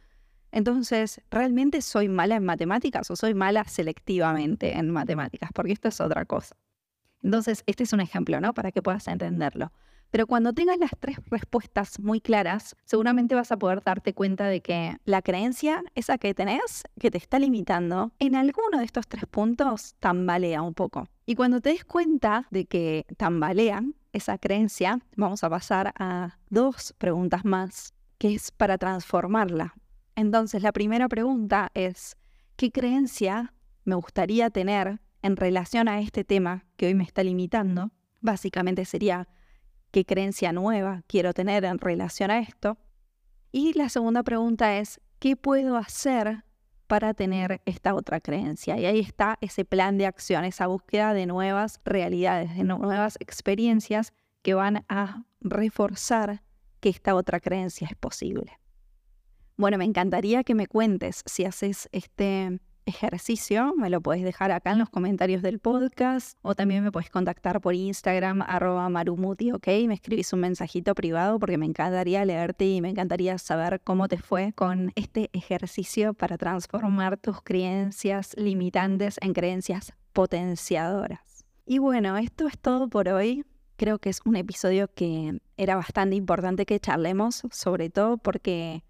Entonces, 0.51 1.21
¿realmente 1.31 1.81
soy 1.81 2.09
mala 2.09 2.35
en 2.35 2.45
matemáticas 2.45 3.09
o 3.13 3.15
soy 3.15 3.35
mala 3.35 3.63
selectivamente 3.65 4.77
en 4.77 4.91
matemáticas? 4.91 5.51
Porque 5.55 5.73
esto 5.73 5.87
es 5.87 6.01
otra 6.01 6.25
cosa. 6.25 6.57
Entonces, 7.23 7.63
este 7.67 7.85
es 7.85 7.93
un 7.93 8.01
ejemplo, 8.01 8.41
¿no? 8.41 8.53
Para 8.53 8.73
que 8.73 8.83
puedas 8.83 9.07
entenderlo. 9.07 9.71
Pero 10.15 10.29
cuando 10.29 10.53
tengas 10.53 10.79
las 10.79 10.93
tres 11.01 11.19
respuestas 11.29 11.99
muy 11.99 12.21
claras, 12.21 12.77
seguramente 12.85 13.35
vas 13.35 13.51
a 13.51 13.57
poder 13.57 13.83
darte 13.83 14.15
cuenta 14.15 14.47
de 14.47 14.61
que 14.61 14.97
la 15.05 15.23
creencia, 15.23 15.83
esa 15.97 16.19
que 16.19 16.33
tenés, 16.35 16.85
que 17.01 17.11
te 17.11 17.19
está 17.19 17.41
limitando, 17.41 18.13
en 18.21 18.37
alguno 18.37 18.79
de 18.79 18.85
estos 18.85 19.09
tres 19.09 19.27
puntos 19.27 19.97
tambalea 19.99 20.63
un 20.63 20.73
poco. 20.73 21.09
Y 21.27 21.35
cuando 21.35 21.61
te 21.61 21.71
des 21.71 21.85
cuenta 21.85 22.47
de 22.53 22.67
que 22.67 23.07
tambalean 23.17 23.97
esa 24.13 24.39
creencia, 24.39 25.01
vamos 25.17 25.43
a 25.43 25.51
pasar 25.51 25.93
a 25.99 26.39
dos 26.49 26.95
preguntas 26.97 27.45
más, 27.45 27.93
que 28.19 28.35
es 28.35 28.53
para 28.53 28.79
transformarla. 28.79 29.75
Entonces, 30.15 30.63
la 30.63 30.71
primera 30.71 31.09
pregunta 31.09 31.73
es, 31.75 32.17
¿qué 32.55 32.71
creencia 32.71 33.53
me 33.85 33.97
gustaría 33.97 34.49
tener 34.51 35.01
en 35.23 35.37
relación 35.37 35.89
a 35.89 35.99
este 35.99 36.23
tema 36.23 36.67
que 36.77 36.87
hoy 36.87 36.95
me 36.95 37.03
está 37.03 37.25
limitando? 37.25 37.91
Básicamente 38.21 38.85
sería, 38.85 39.27
qué 39.95 40.05
creencia 40.05 40.53
nueva 40.53 41.05
quiero 41.07 41.33
tener 41.33 41.65
en 41.65 41.79
relación 41.79 42.33
a 42.33 42.41
esto. 42.41 42.77
Y 43.53 43.75
la 43.75 43.89
segunda 43.89 44.25
pregunta 44.25 44.77
es, 44.77 45.01
¿qué 45.21 45.37
puedo 45.37 45.77
hacer 45.77 46.43
para 46.89 47.15
tener 47.15 47.63
esta 47.65 47.95
otra 47.95 48.19
creencia? 48.19 48.77
Y 48.77 48.87
ahí 48.87 48.99
está 48.99 49.39
ese 49.41 49.65
plan 49.65 49.97
de 49.97 50.07
acción, 50.07 50.45
esa 50.45 50.67
búsqueda 50.67 51.15
de 51.15 51.27
nuevas 51.27 51.81
realidades, 51.85 52.57
de 52.57 52.65
nuevas 52.65 53.17
experiencias 53.21 54.13
que 54.43 54.55
van 54.55 54.85
a 54.89 55.27
reforzar 55.41 56.43
que 56.81 56.89
esta 56.89 57.15
otra 57.15 57.39
creencia 57.39 57.87
es 57.89 57.97
posible. 57.97 58.59
Bueno, 59.57 59.79
me 59.79 59.85
encantaría 59.85 60.43
que 60.43 60.57
me 60.57 60.67
cuentes 60.67 61.23
si 61.25 61.45
haces 61.45 61.89
este 61.93 62.59
ejercicio, 62.87 63.75
me 63.77 63.91
lo 63.91 64.01
puedes 64.01 64.23
dejar 64.23 64.53
acá 64.53 64.73
en 64.73 64.79
los 64.79 64.91
comentarios 64.91 65.43
del 65.43 65.59
podcast 65.59 66.39
o 66.43 66.55
también 66.55 66.85
me 66.85 66.93
puedes 66.93 67.11
contactar 67.11 67.61
por 67.61 67.75
Instagram 67.75 68.43
arroba 68.43 68.89
marumuti, 68.89 69.53
¿ok? 69.53 69.67
Me 69.87 69.95
escribís 69.95 70.33
un 70.33 70.41
mensajito 70.41 70.95
privado 70.95 71.39
porque 71.39 71.59
me 71.59 71.67
encantaría 71.67 72.25
leerte 72.25 72.67
y 72.67 72.81
me 72.81 72.91
encantaría 72.91 73.39
saber 73.39 73.81
cómo 73.83 74.09
te 74.09 74.19
fue 74.19 74.53
con 74.53 74.93
este 74.95 75.31
ejercicio 75.33 76.15
para 76.15 76.39
transformar 76.39 77.17
tus 77.17 77.43
creencias 77.43 78.35
limitantes 78.37 79.19
en 79.21 79.33
creencias 79.33 79.93
potenciadoras. 80.13 81.45
Y 81.67 81.79
bueno, 81.79 82.17
esto 82.17 82.47
es 82.47 82.59
todo 82.59 82.89
por 82.89 83.09
hoy. 83.09 83.45
Creo 83.77 83.99
que 83.99 84.11
es 84.11 84.21
un 84.25 84.37
episodio 84.37 84.89
que 84.89 85.41
era 85.57 85.77
bastante 85.77 86.15
importante 86.15 86.67
que 86.67 86.79
charlemos, 86.79 87.43
sobre 87.51 87.91
todo 87.91 88.19
porque 88.19 88.85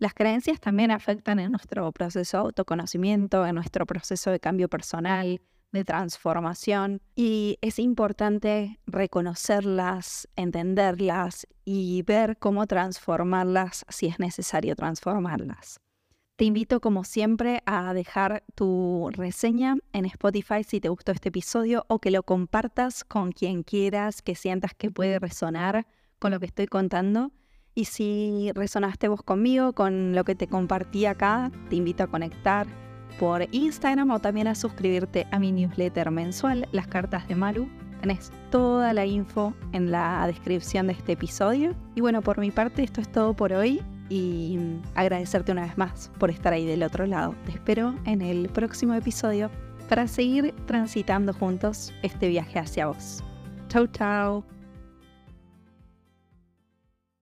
las 0.00 0.14
creencias 0.14 0.58
también 0.58 0.90
afectan 0.90 1.38
en 1.38 1.52
nuestro 1.52 1.92
proceso 1.92 2.38
de 2.38 2.42
autoconocimiento, 2.44 3.46
en 3.46 3.54
nuestro 3.54 3.84
proceso 3.86 4.30
de 4.30 4.40
cambio 4.40 4.68
personal, 4.68 5.40
de 5.72 5.84
transformación 5.84 7.00
y 7.14 7.58
es 7.60 7.78
importante 7.78 8.80
reconocerlas, 8.86 10.26
entenderlas 10.36 11.46
y 11.64 12.02
ver 12.02 12.38
cómo 12.38 12.66
transformarlas 12.66 13.84
si 13.88 14.06
es 14.06 14.18
necesario 14.18 14.74
transformarlas. 14.74 15.80
Te 16.36 16.46
invito 16.46 16.80
como 16.80 17.04
siempre 17.04 17.62
a 17.66 17.92
dejar 17.92 18.42
tu 18.54 19.10
reseña 19.12 19.76
en 19.92 20.06
Spotify 20.06 20.64
si 20.64 20.80
te 20.80 20.88
gustó 20.88 21.12
este 21.12 21.28
episodio 21.28 21.84
o 21.88 21.98
que 21.98 22.10
lo 22.10 22.22
compartas 22.22 23.04
con 23.04 23.32
quien 23.32 23.62
quieras 23.62 24.22
que 24.22 24.34
sientas 24.34 24.72
que 24.74 24.90
puede 24.90 25.18
resonar 25.18 25.86
con 26.18 26.30
lo 26.30 26.40
que 26.40 26.46
estoy 26.46 26.66
contando. 26.66 27.32
Y 27.80 27.86
si 27.86 28.52
resonaste 28.54 29.08
vos 29.08 29.22
conmigo, 29.22 29.72
con 29.72 30.14
lo 30.14 30.22
que 30.24 30.34
te 30.34 30.46
compartí 30.46 31.06
acá, 31.06 31.50
te 31.70 31.76
invito 31.76 32.02
a 32.02 32.08
conectar 32.08 32.66
por 33.18 33.46
Instagram 33.52 34.10
o 34.10 34.18
también 34.18 34.48
a 34.48 34.54
suscribirte 34.54 35.26
a 35.30 35.38
mi 35.38 35.50
newsletter 35.50 36.10
mensual, 36.10 36.68
Las 36.72 36.88
Cartas 36.88 37.26
de 37.26 37.36
Maru. 37.36 37.70
Tenés 38.02 38.32
toda 38.50 38.92
la 38.92 39.06
info 39.06 39.54
en 39.72 39.90
la 39.90 40.26
descripción 40.26 40.88
de 40.88 40.92
este 40.92 41.12
episodio. 41.12 41.74
Y 41.94 42.02
bueno, 42.02 42.20
por 42.20 42.36
mi 42.38 42.50
parte 42.50 42.82
esto 42.82 43.00
es 43.00 43.10
todo 43.10 43.32
por 43.32 43.54
hoy 43.54 43.80
y 44.10 44.58
agradecerte 44.94 45.52
una 45.52 45.62
vez 45.62 45.78
más 45.78 46.10
por 46.18 46.28
estar 46.28 46.52
ahí 46.52 46.66
del 46.66 46.82
otro 46.82 47.06
lado. 47.06 47.34
Te 47.46 47.52
espero 47.52 47.94
en 48.04 48.20
el 48.20 48.50
próximo 48.50 48.92
episodio 48.92 49.50
para 49.88 50.06
seguir 50.06 50.54
transitando 50.66 51.32
juntos 51.32 51.94
este 52.02 52.28
viaje 52.28 52.58
hacia 52.58 52.88
vos. 52.88 53.24
Chau, 53.68 53.86
chau. 53.86 54.59